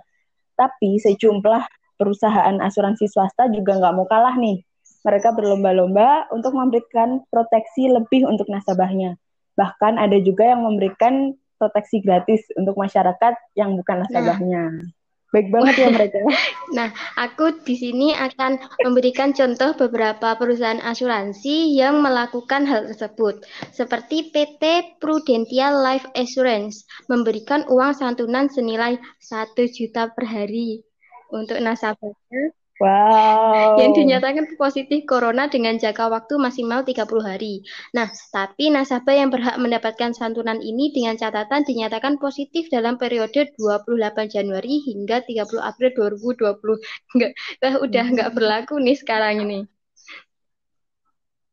Tapi 0.56 0.96
sejumlah 0.96 1.62
perusahaan 2.00 2.56
asuransi 2.56 3.04
swasta 3.04 3.52
juga 3.52 3.76
nggak 3.76 3.94
mau 3.94 4.08
kalah 4.08 4.32
nih. 4.40 4.64
Mereka 5.04 5.36
berlomba-lomba 5.36 6.32
untuk 6.32 6.56
memberikan 6.56 7.22
proteksi 7.28 7.92
lebih 7.92 8.24
untuk 8.24 8.48
nasabahnya. 8.48 9.20
Bahkan 9.60 10.00
ada 10.00 10.16
juga 10.24 10.48
yang 10.56 10.64
memberikan 10.64 11.36
proteksi 11.60 12.00
gratis 12.00 12.48
untuk 12.56 12.80
masyarakat 12.80 13.34
yang 13.58 13.76
bukan 13.76 14.06
nasabahnya. 14.06 14.62
Nah, 14.72 14.97
Baik 15.28 15.52
banget 15.52 15.74
ya 15.76 15.88
mereka. 15.92 16.18
nah, 16.78 16.88
aku 17.20 17.60
di 17.60 17.76
sini 17.76 18.16
akan 18.16 18.56
memberikan 18.80 19.36
contoh 19.36 19.76
beberapa 19.76 20.32
perusahaan 20.40 20.80
asuransi 20.80 21.76
yang 21.76 22.00
melakukan 22.00 22.64
hal 22.64 22.88
tersebut. 22.88 23.44
Seperti 23.68 24.32
PT 24.32 24.96
Prudential 24.96 25.84
Life 25.84 26.08
Assurance 26.16 26.88
memberikan 27.12 27.68
uang 27.68 27.92
santunan 27.92 28.48
senilai 28.48 28.96
1 29.20 29.52
juta 29.68 30.08
per 30.16 30.24
hari 30.24 30.80
untuk 31.28 31.60
nasabahnya 31.60 32.56
Wow. 32.78 33.74
Yang 33.82 33.92
dinyatakan 34.06 34.54
positif 34.54 35.02
corona 35.02 35.50
dengan 35.50 35.82
jangka 35.82 36.14
waktu 36.14 36.38
maksimal 36.38 36.86
30 36.86 37.26
hari. 37.26 37.66
Nah, 37.90 38.06
tapi 38.30 38.70
nasabah 38.70 39.18
yang 39.18 39.34
berhak 39.34 39.58
mendapatkan 39.58 40.14
santunan 40.14 40.62
ini 40.62 40.94
dengan 40.94 41.18
catatan 41.18 41.66
dinyatakan 41.66 42.22
positif 42.22 42.70
dalam 42.70 42.94
periode 42.94 43.50
28 43.58 44.30
Januari 44.30 44.78
hingga 44.86 45.26
30 45.26 45.58
April 45.58 45.90
2020. 45.90 46.78
Enggak, 47.18 47.32
udah 47.84 48.04
enggak 48.14 48.30
berlaku 48.38 48.78
nih 48.78 48.94
sekarang 48.94 49.42
ini. 49.42 49.77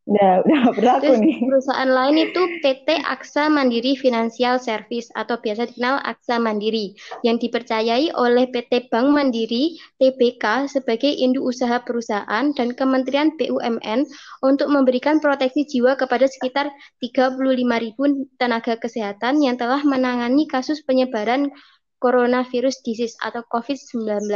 Udah, 0.06 0.46
udah 0.46 0.62
berlaku 0.78 1.18
Terus, 1.18 1.18
nih. 1.18 1.36
Perusahaan 1.50 1.90
lain 1.90 2.30
itu 2.30 2.42
PT 2.62 3.02
Aksa 3.10 3.50
Mandiri 3.50 3.98
Financial 3.98 4.62
Service 4.62 5.10
atau 5.18 5.42
biasa 5.42 5.66
dikenal 5.74 5.98
Aksa 6.06 6.38
Mandiri 6.38 6.94
yang 7.26 7.42
dipercayai 7.42 8.14
oleh 8.14 8.46
PT 8.54 8.94
Bank 8.94 9.10
Mandiri 9.10 9.82
TBK 9.98 10.70
sebagai 10.70 11.10
induk 11.10 11.50
usaha 11.50 11.82
perusahaan 11.82 12.54
dan 12.54 12.78
Kementerian 12.78 13.34
BUMN 13.34 14.06
untuk 14.46 14.70
memberikan 14.70 15.18
proteksi 15.18 15.66
jiwa 15.66 15.98
kepada 15.98 16.30
sekitar 16.30 16.70
35.000 17.02 18.38
tenaga 18.38 18.78
kesehatan 18.78 19.42
yang 19.42 19.58
telah 19.58 19.82
menangani 19.82 20.46
kasus 20.46 20.86
penyebaran 20.86 21.50
coronavirus 21.98 22.78
disease 22.86 23.18
atau 23.26 23.42
COVID-19. 23.50 24.30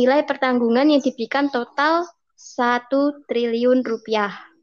Nilai 0.00 0.24
pertanggungan 0.24 0.88
yang 0.88 1.04
diberikan 1.04 1.52
total 1.52 2.08
1 2.40 2.88
triliun 3.28 3.84
rupiah. 3.84 4.53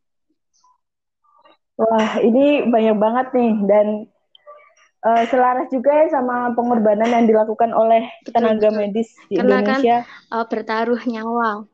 Wah, 1.82 2.22
ini 2.22 2.70
banyak 2.70 2.98
banget 3.02 3.28
nih 3.34 3.54
dan 3.66 3.88
uh, 5.02 5.24
selaras 5.26 5.66
juga 5.74 6.06
ya 6.06 6.14
sama 6.14 6.54
pengorbanan 6.54 7.10
yang 7.10 7.26
dilakukan 7.26 7.74
oleh 7.74 8.06
tenaga 8.30 8.70
betul. 8.70 8.78
medis 8.78 9.10
di 9.26 9.42
Karena 9.42 9.66
Indonesia. 9.66 9.98
Kan, 10.06 10.34
uh, 10.38 10.46
bertaruh 10.46 11.02
nyawa. 11.10 11.66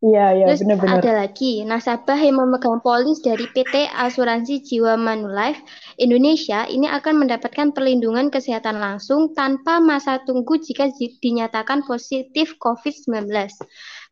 Iya, 0.00 0.32
iya, 0.32 0.56
benar-benar. 0.56 1.04
Ada 1.04 1.12
lagi, 1.12 1.60
nasabah 1.60 2.16
yang 2.16 2.40
memegang 2.40 2.80
polis 2.80 3.20
dari 3.20 3.44
PT 3.52 3.84
Asuransi 3.92 4.64
Jiwa 4.64 4.96
Manulife 4.96 5.60
Indonesia 6.00 6.64
ini 6.72 6.88
akan 6.88 7.20
mendapatkan 7.20 7.76
perlindungan 7.76 8.32
kesehatan 8.32 8.80
langsung 8.80 9.36
tanpa 9.36 9.76
masa 9.76 10.24
tunggu 10.24 10.56
jika 10.56 10.88
dinyatakan 10.96 11.84
positif 11.84 12.56
COVID-19. 12.56 13.28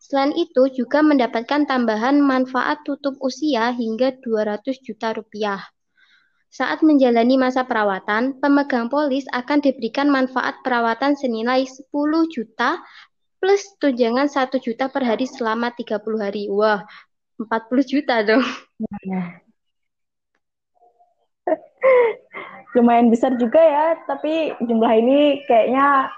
Selain 0.09 0.33
itu 0.33 0.73
juga 0.73 1.05
mendapatkan 1.05 1.68
tambahan 1.68 2.25
manfaat 2.25 2.81
tutup 2.81 3.21
usia 3.21 3.77
hingga 3.77 4.16
200 4.25 4.81
juta 4.81 5.12
rupiah. 5.12 5.61
Saat 6.49 6.81
menjalani 6.81 7.37
masa 7.37 7.68
perawatan, 7.68 8.40
pemegang 8.40 8.88
polis 8.88 9.29
akan 9.29 9.61
diberikan 9.61 10.09
manfaat 10.09 10.64
perawatan 10.64 11.12
senilai 11.12 11.68
10 11.68 11.92
juta 12.33 12.81
plus 13.37 13.61
tunjangan 13.77 14.33
1 14.33 14.57
juta 14.57 14.88
per 14.88 15.05
hari 15.05 15.29
selama 15.29 15.77
30 15.77 16.01
hari. 16.16 16.49
Wah, 16.49 16.88
40 17.37 17.85
juta 17.85 18.25
dong. 18.25 18.40
Lumayan 22.73 23.12
besar 23.12 23.37
juga 23.37 23.61
ya, 23.61 23.92
tapi 24.09 24.57
jumlah 24.64 24.92
ini 25.05 25.44
kayaknya 25.44 26.09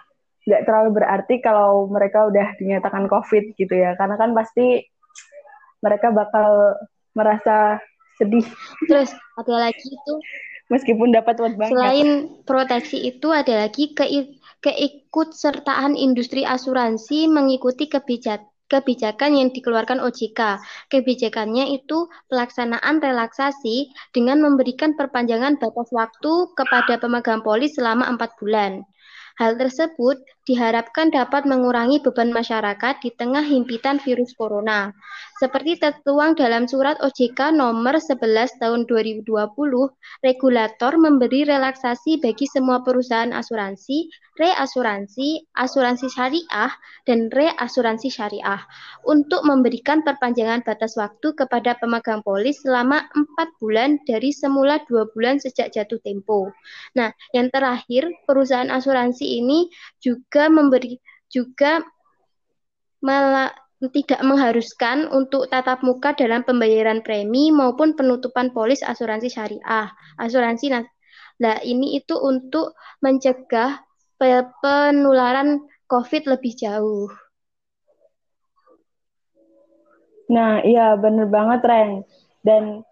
nggak 0.49 0.65
terlalu 0.65 1.03
berarti 1.03 1.35
kalau 1.45 1.89
mereka 1.91 2.29
udah 2.29 2.57
dinyatakan 2.57 3.09
COVID 3.11 3.57
gitu 3.57 3.75
ya, 3.75 3.97
karena 3.97 4.17
kan 4.17 4.33
pasti 4.33 4.85
mereka 5.85 6.13
bakal 6.13 6.77
merasa 7.17 7.81
sedih. 8.21 8.45
Terus 8.89 9.13
ada 9.41 9.55
lagi 9.69 9.87
itu 9.89 10.15
meskipun 10.69 11.13
dapat 11.13 11.41
uang 11.41 11.57
banyak. 11.57 11.73
Selain 11.73 12.09
proteksi 12.45 13.11
itu 13.11 13.29
ada 13.33 13.67
lagi 13.67 13.97
ke 13.97 14.07
keikutsertaan 14.61 15.97
industri 15.97 16.45
asuransi 16.45 17.27
mengikuti 17.33 17.89
kebijakan 17.89 18.47
kebijakan 18.71 19.35
yang 19.35 19.51
dikeluarkan 19.51 19.99
OJK. 19.99 20.63
Kebijakannya 20.95 21.75
itu 21.75 22.07
pelaksanaan 22.31 23.03
relaksasi 23.03 23.91
dengan 24.15 24.39
memberikan 24.39 24.95
perpanjangan 24.95 25.59
batas 25.59 25.91
waktu 25.91 26.55
kepada 26.55 27.03
pemegang 27.03 27.43
polis 27.43 27.75
selama 27.75 28.07
empat 28.07 28.39
bulan. 28.39 28.87
Hal 29.41 29.57
tersebut 29.59 30.21
diharapkan 30.49 31.13
dapat 31.13 31.45
mengurangi 31.45 32.01
beban 32.01 32.33
masyarakat 32.33 33.05
di 33.05 33.11
tengah 33.13 33.45
himpitan 33.45 34.01
virus 34.01 34.33
corona. 34.33 34.93
Seperti 35.41 35.81
tertuang 35.81 36.37
dalam 36.37 36.69
surat 36.69 37.01
OJK 37.01 37.57
nomor 37.57 37.97
11 37.97 38.61
tahun 38.61 38.85
2020, 38.85 39.25
regulator 40.21 40.93
memberi 41.01 41.49
relaksasi 41.49 42.21
bagi 42.21 42.45
semua 42.45 42.85
perusahaan 42.85 43.33
asuransi, 43.33 44.09
reasuransi, 44.41 45.53
asuransi 45.53 46.09
syariah, 46.09 46.73
dan 47.05 47.29
reasuransi 47.29 48.09
syariah 48.09 48.61
untuk 49.05 49.45
memberikan 49.45 50.01
perpanjangan 50.01 50.65
batas 50.65 50.97
waktu 50.97 51.37
kepada 51.37 51.77
pemegang 51.77 52.25
polis 52.25 52.65
selama 52.65 53.05
empat 53.13 53.53
bulan 53.61 54.01
dari 54.09 54.33
semula 54.33 54.81
dua 54.89 55.05
bulan 55.13 55.37
sejak 55.37 55.73
jatuh 55.77 56.01
tempo. 56.01 56.49
Nah, 56.97 57.13
yang 57.37 57.53
terakhir, 57.53 58.09
perusahaan 58.25 58.73
asuransi 58.73 59.45
ini 59.45 59.69
juga 60.01 60.40
memberi 60.49 60.97
juga 61.29 61.85
malah 63.05 63.53
tidak 63.81 64.21
mengharuskan 64.21 65.09
untuk 65.09 65.49
tatap 65.49 65.81
muka 65.81 66.13
dalam 66.13 66.45
pembayaran 66.45 67.01
premi 67.01 67.49
maupun 67.49 67.97
penutupan 67.97 68.53
polis 68.53 68.85
asuransi 68.85 69.33
syariah. 69.33 69.89
Asuransi 70.21 70.69
nah, 71.41 71.57
ini 71.65 71.97
itu 71.97 72.13
untuk 72.21 72.77
mencegah 73.01 73.81
penularan 74.21 75.65
COVID 75.89 76.29
lebih 76.29 76.53
jauh. 76.61 77.09
Nah, 80.29 80.61
iya 80.63 80.95
bener 81.01 81.27
banget, 81.27 81.65
Ren. 81.65 81.91
Dan 82.45 82.85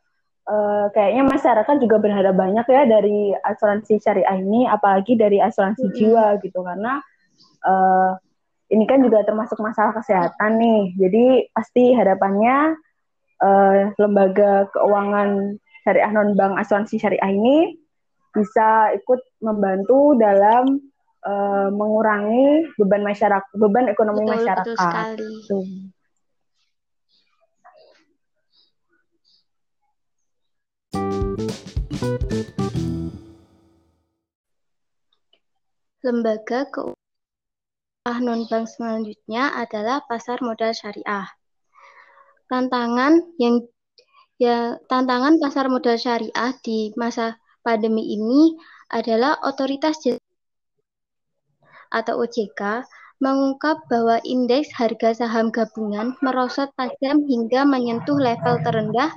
uh, 0.48 0.88
kayaknya 0.96 1.22
masyarakat 1.28 1.76
juga 1.84 2.00
berharap 2.00 2.34
banyak 2.34 2.64
ya 2.64 2.82
dari 2.88 3.37
asuransi 3.44 4.00
syariah 4.00 4.40
ini, 4.40 4.64
apalagi 4.64 5.14
dari 5.14 5.38
asuransi 5.38 5.84
mm 5.84 5.90
-hmm. 5.92 5.98
jiwa 6.00 6.26
gitu, 6.40 6.64
karena 6.64 6.98
uh, 7.64 8.12
ini 8.68 8.85
kan 8.85 9.01
juga 9.01 9.25
termasuk 9.25 9.57
masalah 9.64 9.97
kesehatan 9.97 10.61
nih. 10.61 10.83
Jadi 11.01 11.25
pasti 11.57 11.97
harapannya 11.97 12.77
uh, 13.40 13.92
lembaga 13.97 14.68
keuangan 14.77 15.57
syariah 15.83 16.12
non 16.12 16.37
bank 16.37 16.61
asuransi 16.61 17.01
syariah 17.01 17.33
ini 17.33 17.81
bisa 18.37 18.92
ikut 18.92 19.21
membantu 19.40 20.12
dalam 20.21 20.79
uh, 21.25 21.68
mengurangi 21.73 22.68
beban 22.77 23.03
masyarakat, 23.03 23.49
beban 23.57 23.88
ekonomi 23.88 24.29
betul, 24.29 24.35
masyarakat. 24.37 24.66
Betul 24.68 24.77
sekali. 24.77 25.31
Tuh. 25.49 25.66
Lembaga 35.99 36.64
keuangan 36.71 36.97
non-bank 38.06 38.64
selanjutnya 38.70 39.52
adalah 39.52 40.00
pasar 40.06 40.40
modal 40.40 40.72
syariah. 40.72 41.26
Tantangan 42.48 43.37
yang 43.37 43.66
ya 44.40 44.78
tantangan 44.87 45.37
pasar 45.42 45.68
modal 45.68 45.98
syariah 45.98 46.52
di 46.64 46.94
masa 46.96 47.37
pandemi 47.61 48.16
ini 48.16 48.56
adalah 48.88 49.37
otoritas 49.44 50.00
atau 51.92 52.14
OJK 52.24 52.87
mengungkap 53.18 53.82
bahwa 53.90 54.22
indeks 54.22 54.70
harga 54.78 55.11
saham 55.26 55.50
gabungan 55.50 56.14
merosot 56.22 56.70
tajam 56.78 57.26
hingga 57.26 57.66
menyentuh 57.66 58.14
level 58.14 58.62
terendah 58.62 59.11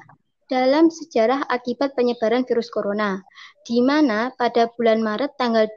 dalam 0.49 0.91
sejarah 0.91 1.47
akibat 1.47 1.95
penyebaran 1.95 2.43
virus 2.43 2.67
corona, 2.67 3.23
di 3.63 3.79
mana 3.79 4.35
pada 4.35 4.67
bulan 4.75 4.99
Maret 4.99 5.39
tanggal 5.39 5.69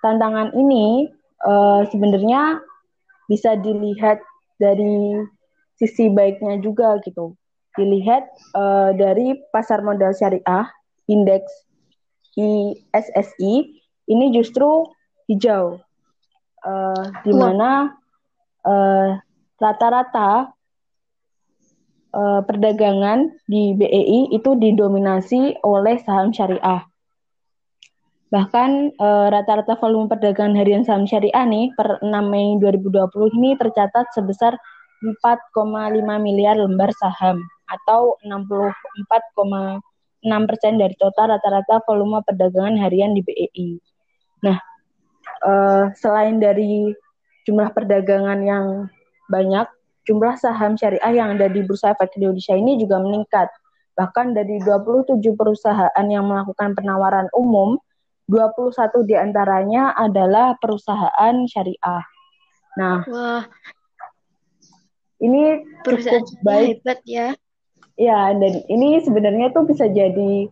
tantangan 0.00 0.52
ini 0.56 1.08
uh, 1.44 1.84
sebenarnya 1.88 2.60
bisa 3.28 3.56
dilihat 3.60 4.20
dari 4.60 5.24
sisi 5.76 6.08
baiknya 6.12 6.60
juga 6.60 6.96
gitu. 7.04 7.36
Dilihat 7.74 8.24
uh, 8.54 8.94
dari 8.94 9.34
pasar 9.50 9.82
modal 9.82 10.14
syariah, 10.14 10.68
indeks 11.10 11.50
ISSI 12.34 13.82
ini 14.10 14.26
justru 14.34 14.88
hijau 15.30 15.80
uh, 16.66 17.04
di 17.22 17.32
mana 17.32 17.94
uh, 18.66 19.16
rata-rata 19.60 20.50
uh, 22.14 22.40
perdagangan 22.46 23.34
di 23.50 23.74
BEI 23.74 24.30
itu 24.30 24.54
didominasi 24.54 25.58
oleh 25.66 25.98
saham 26.06 26.30
syariah. 26.30 26.86
Bahkan 28.30 28.98
rata-rata 29.30 29.78
volume 29.78 30.10
perdagangan 30.10 30.58
harian 30.58 30.82
saham 30.82 31.06
syariah 31.06 31.46
nih 31.46 31.70
per 31.78 32.02
6 32.02 32.10
Mei 32.26 32.58
2020 32.58 33.30
ini 33.38 33.54
tercatat 33.54 34.10
sebesar 34.10 34.58
4,5 35.04 36.00
miliar 36.18 36.58
lembar 36.58 36.90
saham 36.96 37.38
atau 37.68 38.16
64,6 38.24 40.48
persen 40.48 40.80
dari 40.80 40.96
total 40.96 41.36
rata-rata 41.36 41.84
volume 41.84 42.24
perdagangan 42.24 42.80
harian 42.80 43.12
di 43.12 43.20
BEI. 43.20 43.68
Nah, 44.44 44.58
uh, 45.44 45.92
selain 45.96 46.40
dari 46.40 46.92
jumlah 47.44 47.72
perdagangan 47.76 48.40
yang 48.44 48.66
banyak, 49.28 49.68
jumlah 50.04 50.36
saham 50.36 50.76
syariah 50.76 51.12
yang 51.24 51.36
ada 51.36 51.48
di 51.48 51.64
Bursa 51.64 51.96
Efek 51.96 52.16
Indonesia 52.20 52.54
ini 52.54 52.76
juga 52.80 53.00
meningkat. 53.00 53.48
Bahkan 53.94 54.36
dari 54.36 54.60
27 54.60 55.20
perusahaan 55.34 56.06
yang 56.06 56.26
melakukan 56.28 56.76
penawaran 56.76 57.30
umum, 57.32 57.78
21 58.28 59.04
di 59.04 59.14
antaranya 59.16 59.92
adalah 59.96 60.56
perusahaan 60.56 61.34
syariah. 61.44 62.04
Nah, 62.74 63.04
Wah. 63.06 63.44
ini 65.20 65.62
cukup 65.84 66.24
baik. 66.42 66.80
Hebat 66.80 67.00
ya. 67.04 67.28
Ya, 67.94 68.34
dan 68.34 68.66
ini 68.66 68.98
sebenarnya 69.06 69.54
tuh 69.54 69.68
bisa 69.70 69.86
jadi 69.86 70.50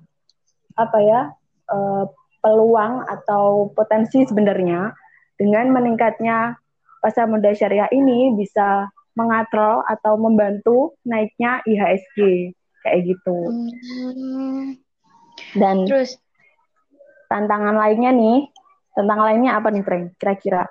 apa 0.78 0.98
ya? 1.02 1.20
Uh, 1.66 2.06
peluang 2.42 3.06
atau 3.06 3.70
potensi 3.72 4.26
sebenarnya 4.26 4.92
dengan 5.38 5.70
meningkatnya 5.70 6.58
pasar 6.98 7.30
modal 7.30 7.54
syariah 7.54 7.90
ini 7.94 8.34
bisa 8.34 8.90
mengatrol 9.18 9.84
atau 9.86 10.16
membantu 10.16 10.96
naiknya 11.04 11.60
IHSG 11.68 12.52
kayak 12.82 13.00
gitu. 13.14 13.38
Hmm. 13.48 14.76
Dan 15.56 15.88
terus 15.88 16.18
tantangan 17.28 17.76
lainnya 17.76 18.12
nih, 18.12 18.48
tantangan 18.92 19.26
lainnya 19.32 19.52
apa 19.56 19.68
nih, 19.72 19.84
Frank? 19.84 20.04
Kira-kira? 20.20 20.68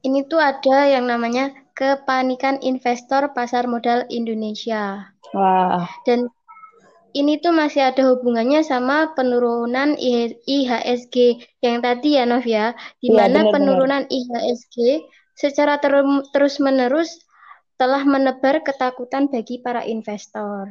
Ini 0.00 0.24
tuh 0.30 0.40
ada 0.40 0.88
yang 0.88 1.04
namanya 1.04 1.52
kepanikan 1.76 2.60
investor 2.64 3.32
pasar 3.36 3.68
modal 3.68 4.08
Indonesia. 4.08 5.12
Wah. 5.36 5.84
Dan 6.08 6.28
ini 7.10 7.42
tuh 7.42 7.50
masih 7.50 7.90
ada 7.90 8.06
hubungannya 8.06 8.62
sama 8.62 9.10
penurunan 9.18 9.98
IHSG 9.98 11.42
yang 11.58 11.82
tadi 11.82 12.16
ya 12.16 12.24
Nov 12.24 12.46
ya, 12.46 12.72
di 13.02 13.10
iya, 13.10 13.26
mana 13.26 13.40
ya, 13.42 13.50
penurunan 13.50 14.04
IHSG 14.06 14.76
secara 15.40 15.80
ter 15.80 15.96
terus-menerus 16.36 17.24
telah 17.80 18.04
menebar 18.04 18.60
ketakutan 18.60 19.32
bagi 19.32 19.64
para 19.64 19.80
investor. 19.88 20.68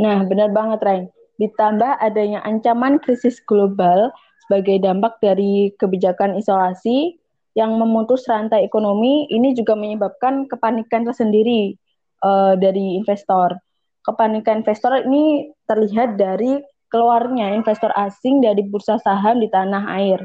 Nah, 0.00 0.24
benar 0.24 0.48
banget, 0.56 0.80
Rain. 0.80 1.04
Ditambah 1.36 2.00
adanya 2.00 2.40
ancaman 2.48 2.96
krisis 3.04 3.36
global 3.44 4.08
sebagai 4.48 4.80
dampak 4.80 5.20
dari 5.20 5.76
kebijakan 5.76 6.40
isolasi 6.40 7.20
yang 7.52 7.76
memutus 7.76 8.24
rantai 8.24 8.64
ekonomi, 8.64 9.28
ini 9.28 9.52
juga 9.52 9.76
menyebabkan 9.76 10.48
kepanikan 10.48 11.04
tersendiri 11.04 11.76
uh, 12.24 12.56
dari 12.56 12.96
investor 12.96 13.60
kepanikan 14.08 14.64
investor 14.64 15.04
ini 15.04 15.52
terlihat 15.68 16.16
dari 16.16 16.56
keluarnya 16.88 17.52
investor 17.52 17.92
asing 17.92 18.40
dari 18.40 18.64
bursa 18.64 18.96
saham 19.04 19.44
di 19.44 19.52
tanah 19.52 19.84
air. 20.00 20.24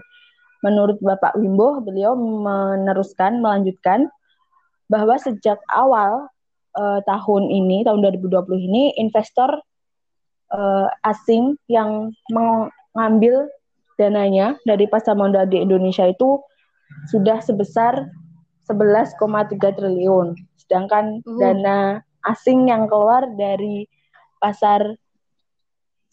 Menurut 0.63 0.97
Bapak 1.03 1.35
Wimbo, 1.35 1.83
beliau 1.83 2.15
meneruskan, 2.15 3.43
melanjutkan 3.43 4.07
bahwa 4.87 5.19
sejak 5.19 5.59
awal 5.69 6.31
uh, 6.79 6.99
tahun 7.03 7.51
ini, 7.51 7.83
tahun 7.83 7.99
2020 7.99 8.47
ini, 8.71 8.83
investor 8.95 9.59
uh, 10.55 10.87
asing 11.03 11.59
yang 11.67 12.15
mengambil 12.31 13.51
dananya 13.99 14.57
dari 14.63 14.87
pasar 14.87 15.13
modal 15.13 15.45
di 15.45 15.61
Indonesia 15.61 16.07
itu 16.07 16.39
sudah 17.11 17.43
sebesar 17.43 18.07
11,3 18.65 19.19
triliun. 19.59 20.39
Sedangkan 20.55 21.19
uh. 21.27 21.37
dana 21.37 21.99
asing 22.23 22.71
yang 22.71 22.87
keluar 22.87 23.27
dari 23.35 23.83
pasar 24.39 24.95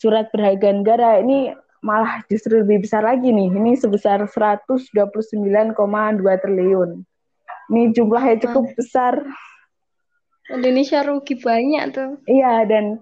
surat 0.01 0.33
berharga 0.35 0.75
negara 0.75 1.11
ini 1.23 1.55
malah 1.81 2.21
justru 2.29 2.61
lebih 2.61 2.85
besar 2.85 3.05
lagi 3.05 3.33
nih. 3.33 3.49
Ini 3.53 3.77
sebesar 3.81 4.21
129,2 4.25 5.41
triliun. 6.45 6.91
Ini 7.71 7.83
jumlahnya 7.97 8.37
cukup 8.49 8.65
besar. 8.77 9.25
Indonesia 10.51 11.07
rugi 11.07 11.39
banyak 11.39 11.85
tuh. 11.95 12.11
Iya, 12.27 12.67
dan 12.67 12.99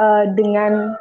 uh, 0.00 0.24
dengan 0.32 0.96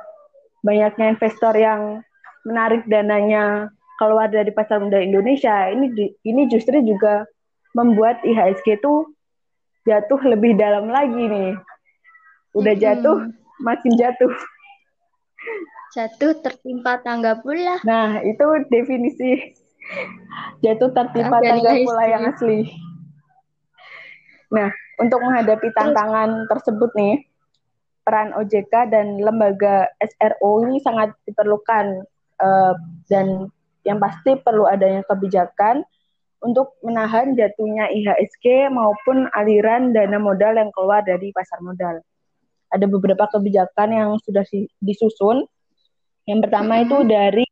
banyaknya 0.61 1.15
investor 1.15 1.55
yang 1.55 2.03
menarik 2.43 2.83
dananya 2.91 3.71
keluar 3.95 4.27
dari 4.27 4.51
pasar 4.51 4.83
modal 4.83 4.99
Indonesia, 4.99 5.71
ini 5.71 6.15
ini 6.27 6.47
justru 6.51 6.83
juga 6.83 7.23
membuat 7.75 8.19
IHSG 8.27 8.79
itu 8.79 9.07
jatuh 9.87 10.19
lebih 10.27 10.59
dalam 10.59 10.91
lagi 10.91 11.23
nih. 11.31 11.55
Udah 12.55 12.75
jatuh, 12.75 13.31
hmm. 13.31 13.63
makin 13.63 13.93
jatuh. 13.95 14.33
Jatuh 15.95 16.37
tertimpa 16.45 17.01
tangga 17.01 17.39
pula. 17.41 17.81
Nah, 17.81 18.21
itu 18.21 18.45
definisi 18.69 19.57
jatuh 20.61 20.93
tertimpa 20.93 21.41
tangga 21.41 21.71
pula 21.81 22.03
yang 22.05 22.23
asli. 22.29 22.69
Nah, 24.53 24.69
untuk 25.01 25.21
menghadapi 25.21 25.69
tantangan 25.73 26.49
tersebut 26.49 26.91
nih, 26.97 27.25
peran 28.05 28.33
OJK 28.33 28.73
dan 28.89 29.21
lembaga 29.21 29.85
SRO 30.01 30.65
ini 30.65 30.81
sangat 30.81 31.13
diperlukan 31.29 32.01
uh, 32.41 32.73
dan 33.05 33.53
yang 33.85 34.01
pasti 34.01 34.33
perlu 34.41 34.65
adanya 34.65 35.05
kebijakan 35.05 35.85
untuk 36.39 36.79
menahan 36.81 37.35
jatuhnya 37.35 37.91
IHSG 37.91 38.71
maupun 38.71 39.27
aliran 39.35 39.91
dana 39.91 40.17
modal 40.17 40.55
yang 40.55 40.71
keluar 40.71 41.03
dari 41.03 41.29
pasar 41.35 41.59
modal. 41.59 41.99
Ada 42.73 42.85
beberapa 42.87 43.27
kebijakan 43.27 43.89
yang 43.91 44.09
sudah 44.23 44.45
disusun. 44.79 45.45
Yang 46.29 46.39
pertama 46.45 46.85
itu 46.85 46.97
dari 47.09 47.49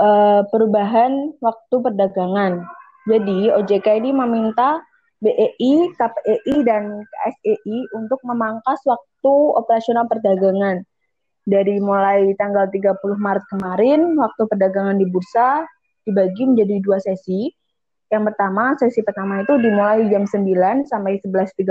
uh, 0.00 0.40
perubahan 0.48 1.36
waktu 1.44 1.76
perdagangan. 1.76 2.64
Jadi 3.04 3.52
OJK 3.52 3.86
ini 4.00 4.10
meminta 4.16 4.80
BEI, 5.20 5.92
KPEI, 5.92 6.54
dan 6.64 7.04
KSEI 7.04 7.92
untuk 7.92 8.24
memangkas 8.24 8.80
waktu 8.88 9.32
operasional 9.60 10.08
perdagangan. 10.08 10.80
Dari 11.48 11.80
mulai 11.80 12.32
tanggal 12.40 12.72
30 12.72 12.96
Maret 13.20 13.44
kemarin, 13.52 14.16
waktu 14.16 14.42
perdagangan 14.48 14.96
di 15.00 15.08
bursa 15.08 15.64
dibagi 16.08 16.48
menjadi 16.48 16.80
dua 16.80 17.00
sesi. 17.04 17.52
Yang 18.08 18.32
pertama, 18.32 18.72
sesi 18.80 19.04
pertama 19.04 19.44
itu 19.44 19.56
dimulai 19.60 20.08
jam 20.08 20.24
9 20.24 20.88
sampai 20.88 21.20
11.30, 21.20 21.68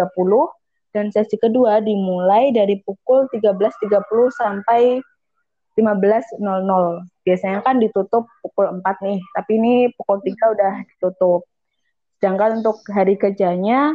dan 0.94 1.10
sesi 1.10 1.38
kedua 1.42 1.82
dimulai 1.82 2.54
dari 2.54 2.82
pukul 2.86 3.30
13.30 3.34 3.90
sampai 4.34 5.02
15.00. 5.78 6.42
Biasanya 7.22 7.62
kan 7.62 7.78
ditutup 7.78 8.26
pukul 8.42 8.82
4 8.82 9.06
nih, 9.06 9.20
tapi 9.38 9.52
ini 9.62 9.74
pukul 9.94 10.20
3 10.26 10.34
udah 10.58 10.74
ditutup. 10.90 11.46
Sedangkan 12.18 12.66
untuk 12.66 12.82
hari 12.90 13.14
kerjanya 13.14 13.94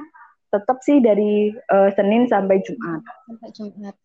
tetap 0.52 0.78
sih 0.84 1.02
dari 1.02 1.50
uh, 1.50 1.90
Senin 1.98 2.30
sampai 2.30 2.62
Jumat. 2.62 3.02
Sampai 3.26 3.50
Jumat. 3.50 3.96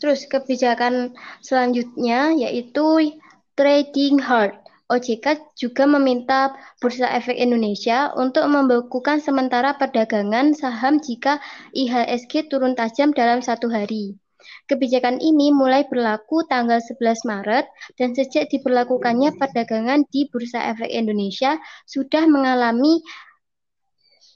Terus 0.00 0.24
kebijakan 0.24 1.12
selanjutnya 1.44 2.32
yaitu 2.32 3.18
trading 3.58 4.16
hard. 4.16 4.56
OJK 4.90 5.54
juga 5.54 5.86
meminta 5.86 6.50
Bursa 6.82 7.06
Efek 7.14 7.38
Indonesia 7.38 8.10
untuk 8.18 8.42
membekukan 8.50 9.22
sementara 9.22 9.78
perdagangan 9.78 10.50
saham 10.50 10.98
jika 10.98 11.38
IHSG 11.70 12.50
turun 12.50 12.74
tajam 12.74 13.14
dalam 13.14 13.38
satu 13.38 13.70
hari. 13.70 14.18
Kebijakan 14.68 15.20
ini 15.20 15.52
mulai 15.52 15.84
berlaku 15.86 16.46
tanggal 16.48 16.80
11 16.80 17.28
Maret 17.28 17.66
dan 18.00 18.16
sejak 18.16 18.48
diberlakukannya 18.48 19.36
perdagangan 19.36 20.06
di 20.08 20.26
Bursa 20.30 20.72
Efek 20.72 20.88
Indonesia 20.88 21.60
sudah 21.84 22.24
mengalami 22.26 23.02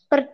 per 0.08 0.28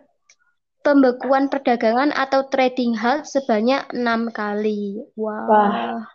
pembekuan 0.81 1.47
perdagangan 1.47 2.09
atau 2.13 2.49
trading 2.49 2.97
halt 2.97 3.29
sebanyak 3.29 3.85
enam 3.93 4.33
kali. 4.33 4.97
Wow. 5.13 5.47
Wah, 5.47 6.05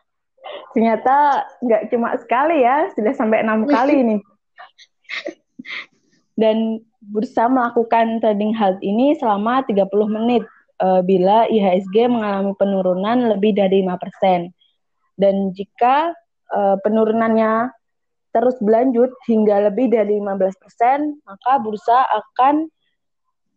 ternyata 0.74 1.46
nggak 1.62 1.82
cuma 1.94 2.18
sekali 2.18 2.66
ya, 2.66 2.90
sudah 2.92 3.12
sampai 3.14 3.46
enam 3.46 3.64
kali 3.66 4.02
nih. 4.02 4.20
Dan 6.36 6.84
bursa 7.00 7.48
melakukan 7.48 8.20
trading 8.20 8.52
halt 8.52 8.76
ini 8.82 9.16
selama 9.16 9.64
30 9.64 9.88
menit 10.10 10.44
uh, 10.80 11.00
bila 11.04 11.48
IHSG 11.48 12.08
mengalami 12.08 12.52
penurunan 12.56 13.36
lebih 13.36 13.56
dari 13.56 13.84
5%. 13.84 14.50
Dan 15.16 15.56
jika 15.56 16.12
uh, 16.52 16.76
penurunannya 16.84 17.72
terus 18.36 18.60
berlanjut 18.60 19.16
hingga 19.24 19.72
lebih 19.72 19.88
dari 19.88 20.20
15%, 20.20 21.24
maka 21.24 21.52
bursa 21.56 22.04
akan 22.04 22.68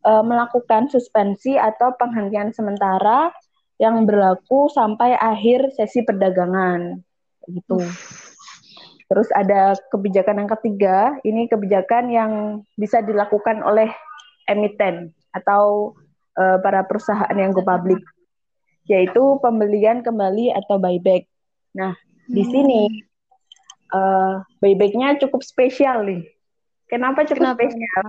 uh, 0.07 0.23
melakukan 0.23 0.87
suspensi 0.87 1.59
atau 1.59 1.91
penghentian 1.99 2.55
sementara 2.55 3.35
yang 3.79 4.07
berlaku 4.07 4.71
sampai 4.71 5.15
akhir 5.19 5.75
sesi 5.75 6.03
perdagangan. 6.07 6.99
Gitu. 7.47 7.79
Terus 9.09 9.27
ada 9.33 9.73
kebijakan 9.89 10.45
yang 10.45 10.51
ketiga, 10.59 11.17
ini 11.25 11.49
kebijakan 11.49 12.13
yang 12.13 12.31
bisa 12.77 13.01
dilakukan 13.01 13.65
oleh 13.65 13.89
emiten 14.45 15.11
atau 15.33 15.91
uh, 16.39 16.57
para 16.63 16.87
perusahaan 16.87 17.35
yang 17.35 17.51
go 17.51 17.61
public 17.61 17.99
yaitu 18.89 19.21
pembelian 19.45 20.01
kembali 20.01 20.49
atau 20.55 20.81
buyback. 20.81 21.29
Nah, 21.77 21.93
hmm. 21.93 22.33
di 22.33 22.43
sini 22.49 22.81
uh, 23.93 24.41
buybacknya 24.57 25.21
cukup 25.21 25.45
spesial 25.45 26.01
nih. 26.01 26.25
Kenapa 26.89 27.21
cukup 27.29 27.53
Kenapa? 27.53 27.69
spesial? 27.69 28.05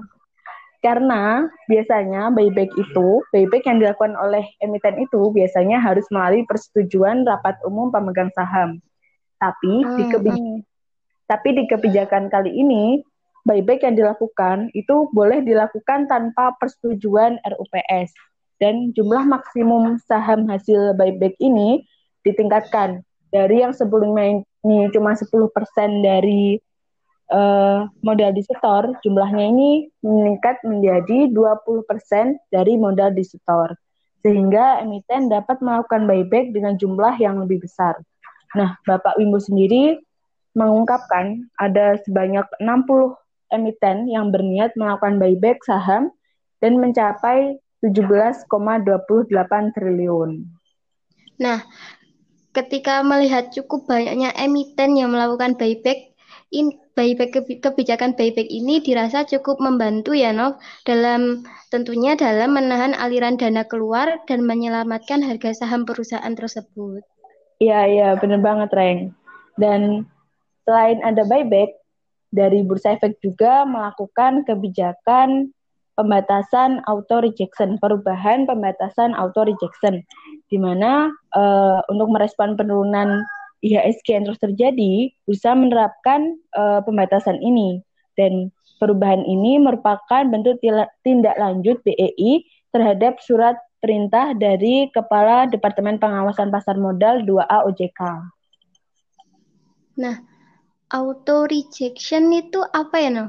Karena 0.81 1.45
biasanya 1.69 2.33
buyback 2.33 2.73
itu, 2.81 3.21
buyback 3.29 3.69
yang 3.69 3.85
dilakukan 3.85 4.17
oleh 4.17 4.49
emiten 4.65 5.05
itu 5.05 5.29
biasanya 5.29 5.77
harus 5.77 6.09
melalui 6.09 6.49
persetujuan 6.49 7.29
rapat 7.29 7.61
umum 7.69 7.93
pemegang 7.93 8.33
saham. 8.33 8.81
Tapi 9.37 9.85
hmm. 9.85 9.97
di 10.01 10.05
kebijakan, 10.09 10.65
tapi 11.29 11.49
di 11.53 11.65
kebijakan 11.69 12.33
kali 12.33 12.57
ini 12.57 13.05
buyback 13.49 13.85
yang 13.85 13.97
dilakukan 13.97 14.69
itu 14.77 15.09
boleh 15.13 15.41
dilakukan 15.45 16.07
tanpa 16.11 16.55
persetujuan 16.61 17.41
RUPS 17.45 18.13
dan 18.61 18.93
jumlah 18.93 19.25
maksimum 19.25 19.97
saham 20.05 20.45
hasil 20.47 20.93
buyback 20.97 21.35
ini 21.41 21.85
ditingkatkan 22.27 23.01
dari 23.31 23.63
yang 23.63 23.73
sebelumnya 23.73 24.43
ini 24.67 24.93
cuma 24.93 25.17
10% 25.17 25.25
dari 26.05 26.61
uh, 27.31 27.87
modal 28.03 28.31
disetor, 28.35 28.93
jumlahnya 29.01 29.45
ini 29.55 29.71
meningkat 30.03 30.61
menjadi 30.67 31.31
20% 31.33 31.87
dari 32.51 32.75
modal 32.77 33.15
disetor. 33.15 33.73
Sehingga 34.21 34.85
emiten 34.85 35.33
dapat 35.33 35.65
melakukan 35.65 36.05
buyback 36.05 36.53
dengan 36.53 36.77
jumlah 36.77 37.17
yang 37.17 37.41
lebih 37.41 37.65
besar. 37.65 37.97
Nah, 38.53 38.77
Bapak 38.85 39.17
Wimbo 39.17 39.41
sendiri 39.41 39.97
mengungkapkan 40.53 41.47
ada 41.57 41.97
sebanyak 42.03 42.45
60 42.59 43.17
emiten 43.51 44.07
yang 44.07 44.31
berniat 44.31 44.75
melakukan 44.79 45.19
buyback 45.19 45.63
saham 45.67 46.11
dan 46.63 46.79
mencapai 46.79 47.59
17,28 47.83 48.47
triliun. 49.75 50.31
Nah, 51.41 51.65
ketika 52.53 53.01
melihat 53.01 53.49
cukup 53.55 53.89
banyaknya 53.89 54.31
emiten 54.37 55.01
yang 55.01 55.11
melakukan 55.17 55.57
buyback, 55.57 56.13
in, 56.53 56.77
buyback 56.93 57.33
kebijakan 57.65 58.13
buyback 58.13 58.45
ini 58.53 58.85
dirasa 58.85 59.25
cukup 59.25 59.57
membantu 59.63 60.13
ya 60.13 60.37
Nov 60.37 60.61
dalam 60.85 61.49
tentunya 61.73 62.13
dalam 62.19 62.53
menahan 62.53 62.93
aliran 62.93 63.41
dana 63.41 63.65
keluar 63.65 64.21
dan 64.29 64.45
menyelamatkan 64.45 65.25
harga 65.25 65.65
saham 65.65 65.89
perusahaan 65.89 66.37
tersebut. 66.37 67.01
Iya, 67.61 67.81
iya, 67.89 68.09
benar 68.21 68.41
banget, 68.45 68.69
Reng. 68.73 69.01
Dan 69.57 70.05
selain 70.69 71.01
ada 71.01 71.25
buyback, 71.25 71.80
dari 72.31 72.63
Bursa 72.63 72.95
Efek 72.95 73.19
juga 73.23 73.67
melakukan 73.67 74.47
kebijakan 74.47 75.51
pembatasan 75.99 76.81
auto 76.89 77.21
rejection, 77.21 77.77
perubahan 77.77 78.49
pembatasan 78.49 79.13
auto 79.13 79.45
rejection, 79.45 80.01
di 80.49 80.57
mana 80.57 81.13
uh, 81.37 81.85
untuk 81.93 82.09
merespon 82.09 82.57
penurunan 82.57 83.21
IHSG 83.61 84.17
yang 84.17 84.25
terus 84.25 84.41
terjadi, 84.41 85.13
berusaha 85.29 85.53
menerapkan 85.53 86.41
uh, 86.57 86.81
pembatasan 86.81 87.37
ini. 87.45 87.85
Dan 88.17 88.49
perubahan 88.81 89.21
ini 89.29 89.61
merupakan 89.61 90.25
bentuk 90.25 90.57
tindak 91.05 91.37
lanjut 91.37 91.85
BEI 91.85 92.49
terhadap 92.73 93.21
surat 93.21 93.61
perintah 93.85 94.33
dari 94.33 94.89
Kepala 94.93 95.49
Departemen 95.49 96.01
Pengawasan 96.01 96.49
Pasar 96.49 96.81
Modal 96.81 97.25
2A 97.29 97.69
OJK. 97.69 98.01
Nah, 100.01 100.17
auto 100.91 101.47
rejection 101.47 102.35
itu 102.35 102.61
apa 102.75 102.97
ya, 102.99 103.11
No? 103.11 103.27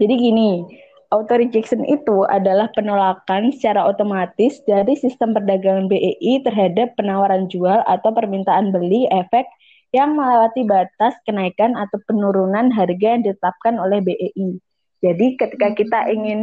Jadi 0.00 0.14
gini, 0.16 0.64
auto 1.12 1.36
rejection 1.36 1.84
itu 1.84 2.24
adalah 2.24 2.72
penolakan 2.72 3.52
secara 3.52 3.84
otomatis 3.84 4.64
dari 4.64 4.96
sistem 4.96 5.36
perdagangan 5.36 5.92
BEI 5.92 6.40
terhadap 6.40 6.96
penawaran 6.96 7.52
jual 7.52 7.84
atau 7.84 8.10
permintaan 8.10 8.72
beli 8.72 9.04
efek 9.12 9.44
yang 9.92 10.16
melewati 10.16 10.64
batas 10.64 11.12
kenaikan 11.28 11.76
atau 11.76 12.00
penurunan 12.08 12.72
harga 12.72 13.06
yang 13.18 13.22
ditetapkan 13.26 13.76
oleh 13.76 14.00
BEI. 14.00 14.56
Jadi 15.04 15.26
ketika 15.36 15.68
hmm. 15.72 15.76
kita 15.76 16.00
ingin 16.08 16.40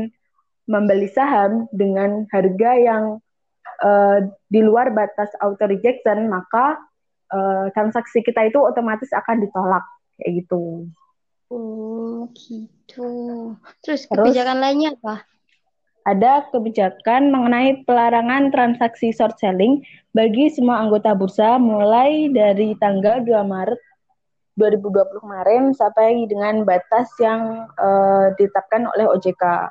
membeli 0.69 1.07
saham 1.09 1.65
dengan 1.73 2.27
harga 2.29 2.71
yang 2.77 3.03
uh, 3.81 4.19
di 4.51 4.61
luar 4.61 4.91
batas 4.93 5.31
auto 5.41 5.65
rejection, 5.65 6.27
maka 6.29 6.77
uh, 7.31 7.67
transaksi 7.73 8.23
kita 8.23 8.47
itu 8.47 8.59
otomatis 8.59 9.11
akan 9.11 9.43
ditolak 9.43 9.83
kayak 10.19 10.43
gitu. 10.43 10.87
Oh, 11.47 12.27
gitu. 12.35 13.09
Terus 13.79 14.03
kebijakan 14.07 14.59
Terus, 14.59 14.63
lainnya 14.63 14.89
apa? 14.99 15.15
Ada 16.07 16.47
kebijakan 16.51 17.31
mengenai 17.31 17.83
pelarangan 17.83 18.51
transaksi 18.51 19.11
short 19.11 19.39
selling 19.39 19.83
bagi 20.15 20.51
semua 20.51 20.79
anggota 20.83 21.11
bursa 21.15 21.59
mulai 21.59 22.31
dari 22.31 22.75
tanggal 22.79 23.23
2 23.23 23.31
Maret 23.43 23.81
2020 24.57 25.23
kemarin 25.23 25.63
sampai 25.71 26.25
dengan 26.25 26.65
batas 26.65 27.07
yang 27.21 27.69
uh, 27.77 28.33
ditetapkan 28.35 28.89
oleh 28.97 29.05
OJK. 29.05 29.69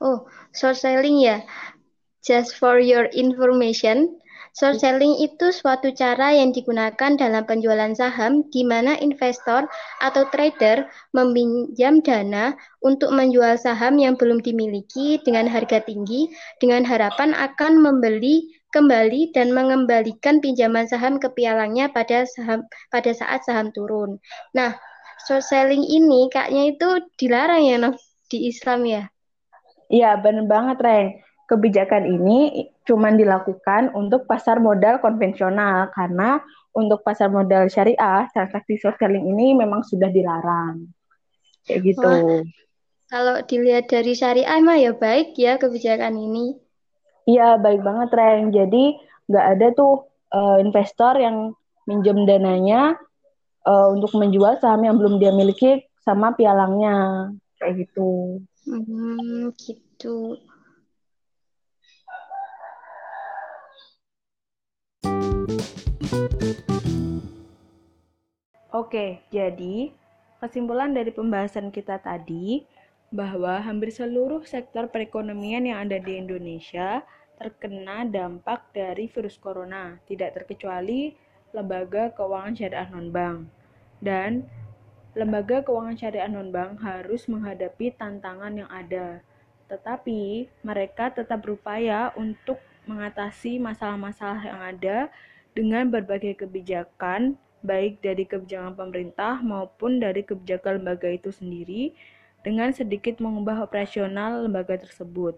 Oh, 0.00 0.24
short 0.56 0.80
selling 0.80 1.20
ya. 1.20 1.44
Just 2.24 2.56
for 2.56 2.80
your 2.80 3.06
information, 3.12 4.16
Short 4.50 4.82
selling 4.82 5.14
itu 5.22 5.54
suatu 5.54 5.94
cara 5.94 6.34
yang 6.34 6.50
digunakan 6.50 7.14
dalam 7.14 7.46
penjualan 7.46 7.94
saham 7.94 8.42
di 8.50 8.66
mana 8.66 8.98
investor 8.98 9.70
atau 10.02 10.26
trader 10.34 10.90
meminjam 11.14 12.02
dana 12.02 12.58
untuk 12.82 13.14
menjual 13.14 13.54
saham 13.62 14.02
yang 14.02 14.18
belum 14.18 14.42
dimiliki 14.42 15.22
dengan 15.22 15.46
harga 15.46 15.86
tinggi 15.86 16.34
dengan 16.58 16.82
harapan 16.82 17.30
akan 17.30 17.78
membeli 17.78 18.50
kembali 18.74 19.30
dan 19.30 19.54
mengembalikan 19.54 20.42
pinjaman 20.42 20.90
saham 20.90 21.22
ke 21.22 21.30
pialangnya 21.30 21.86
pada 21.94 22.26
saham 22.26 22.66
pada 22.90 23.14
saat 23.14 23.46
saham 23.46 23.70
turun. 23.70 24.18
Nah, 24.50 24.74
short 25.30 25.46
selling 25.46 25.86
ini 25.86 26.26
kayaknya 26.26 26.74
itu 26.74 26.88
dilarang 27.22 27.62
ya 27.62 27.78
di 28.26 28.50
Islam 28.50 28.82
ya? 28.82 29.02
Iya, 29.90 30.18
benar 30.22 30.46
banget, 30.46 30.78
Reng 30.82 31.08
kebijakan 31.50 32.06
ini 32.06 32.70
cuma 32.90 33.14
dilakukan 33.14 33.94
untuk 33.94 34.26
pasar 34.26 34.58
modal 34.58 34.98
konvensional 34.98 35.94
karena 35.94 36.42
untuk 36.74 37.06
pasar 37.06 37.30
modal 37.30 37.70
syariah 37.70 38.26
transaksi 38.34 38.74
short 38.82 38.98
selling 38.98 39.30
ini 39.30 39.54
memang 39.54 39.86
sudah 39.86 40.10
dilarang 40.10 40.90
kayak 41.70 41.94
gitu. 41.94 42.02
Wah, 42.02 42.42
kalau 43.06 43.36
dilihat 43.46 43.86
dari 43.86 44.18
syariah 44.18 44.58
mah 44.58 44.74
ya 44.74 44.90
baik 44.90 45.38
ya 45.38 45.54
kebijakan 45.54 46.18
ini. 46.18 46.58
Iya 47.30 47.62
baik 47.62 47.86
banget 47.86 48.10
Ren. 48.10 48.50
Jadi 48.50 48.98
nggak 49.30 49.46
ada 49.54 49.66
tuh 49.70 50.10
uh, 50.34 50.58
investor 50.58 51.14
yang 51.14 51.54
minjem 51.86 52.26
dananya 52.26 52.98
uh, 53.70 53.94
untuk 53.94 54.10
menjual 54.18 54.58
saham 54.58 54.82
yang 54.82 54.98
belum 54.98 55.22
dia 55.22 55.30
miliki 55.30 55.86
sama 56.02 56.34
pialangnya 56.34 57.30
kayak 57.62 57.86
gitu. 57.86 58.42
Hmm, 58.66 59.54
gitu. 59.54 60.38
Oke, 68.74 69.22
jadi 69.30 69.94
kesimpulan 70.42 70.90
dari 70.90 71.14
pembahasan 71.14 71.70
kita 71.70 72.02
tadi 72.02 72.66
bahwa 73.14 73.62
hampir 73.62 73.94
seluruh 73.94 74.42
sektor 74.42 74.90
perekonomian 74.90 75.70
yang 75.70 75.86
ada 75.86 76.02
di 76.02 76.18
Indonesia 76.18 77.06
terkena 77.38 78.02
dampak 78.02 78.74
dari 78.74 79.06
virus 79.06 79.38
corona, 79.38 80.02
tidak 80.10 80.34
terkecuali 80.34 81.14
lembaga 81.54 82.10
keuangan 82.10 82.58
syariah 82.58 82.90
non-bank. 82.90 83.46
Dan 84.02 84.50
lembaga 85.14 85.62
keuangan 85.62 85.94
syariah 85.94 86.26
non-bank 86.26 86.82
harus 86.82 87.30
menghadapi 87.30 87.94
tantangan 87.94 88.58
yang 88.58 88.70
ada, 88.70 89.22
tetapi 89.70 90.50
mereka 90.66 91.14
tetap 91.14 91.46
berupaya 91.46 92.10
untuk 92.18 92.58
mengatasi 92.90 93.62
masalah-masalah 93.62 94.42
yang 94.42 94.58
ada 94.58 94.98
dengan 95.60 95.92
berbagai 95.92 96.40
kebijakan 96.40 97.36
baik 97.60 98.00
dari 98.00 98.24
kebijakan 98.24 98.72
pemerintah 98.72 99.44
maupun 99.44 100.00
dari 100.00 100.24
kebijakan 100.24 100.80
lembaga 100.80 101.12
itu 101.12 101.28
sendiri 101.28 101.92
dengan 102.40 102.72
sedikit 102.72 103.20
mengubah 103.20 103.68
operasional 103.68 104.48
lembaga 104.48 104.80
tersebut 104.80 105.36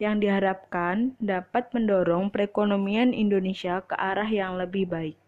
yang 0.00 0.16
diharapkan 0.16 1.12
dapat 1.20 1.68
mendorong 1.76 2.32
perekonomian 2.32 3.12
Indonesia 3.12 3.84
ke 3.84 3.92
arah 4.00 4.24
yang 4.24 4.56
lebih 4.56 4.88
baik. 4.88 5.20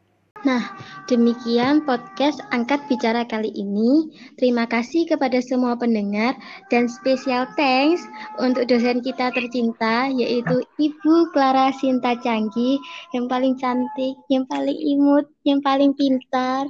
Nah, 0.43 0.75
demikian 1.07 1.87
podcast 1.87 2.43
Angkat 2.51 2.83
Bicara 2.91 3.23
kali 3.23 3.55
ini. 3.55 4.11
Terima 4.35 4.67
kasih 4.67 5.07
kepada 5.07 5.39
semua 5.39 5.79
pendengar 5.79 6.35
dan 6.67 6.91
spesial 6.91 7.47
thanks 7.55 8.03
untuk 8.43 8.67
dosen 8.67 8.99
kita 9.07 9.31
tercinta 9.31 10.11
yaitu 10.11 10.67
Ibu 10.83 11.31
Clara 11.31 11.71
Sinta 11.79 12.19
Canggih 12.19 12.83
yang 13.15 13.31
paling 13.31 13.55
cantik, 13.55 14.19
yang 14.27 14.43
paling 14.51 14.75
imut, 14.75 15.31
yang 15.47 15.63
paling 15.63 15.95
pintar. 15.95 16.67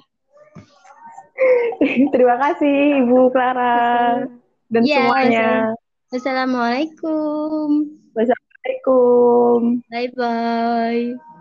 Terima 2.12 2.36
kasih 2.44 3.08
Ibu 3.08 3.32
Clara 3.32 4.20
dan 4.68 4.82
ya, 4.84 5.00
semuanya. 5.00 5.48
Assalamualaikum. 6.12 7.88
Wassalamualaikum. 8.12 9.80
Bye 9.88 10.12
bye. 10.12 11.31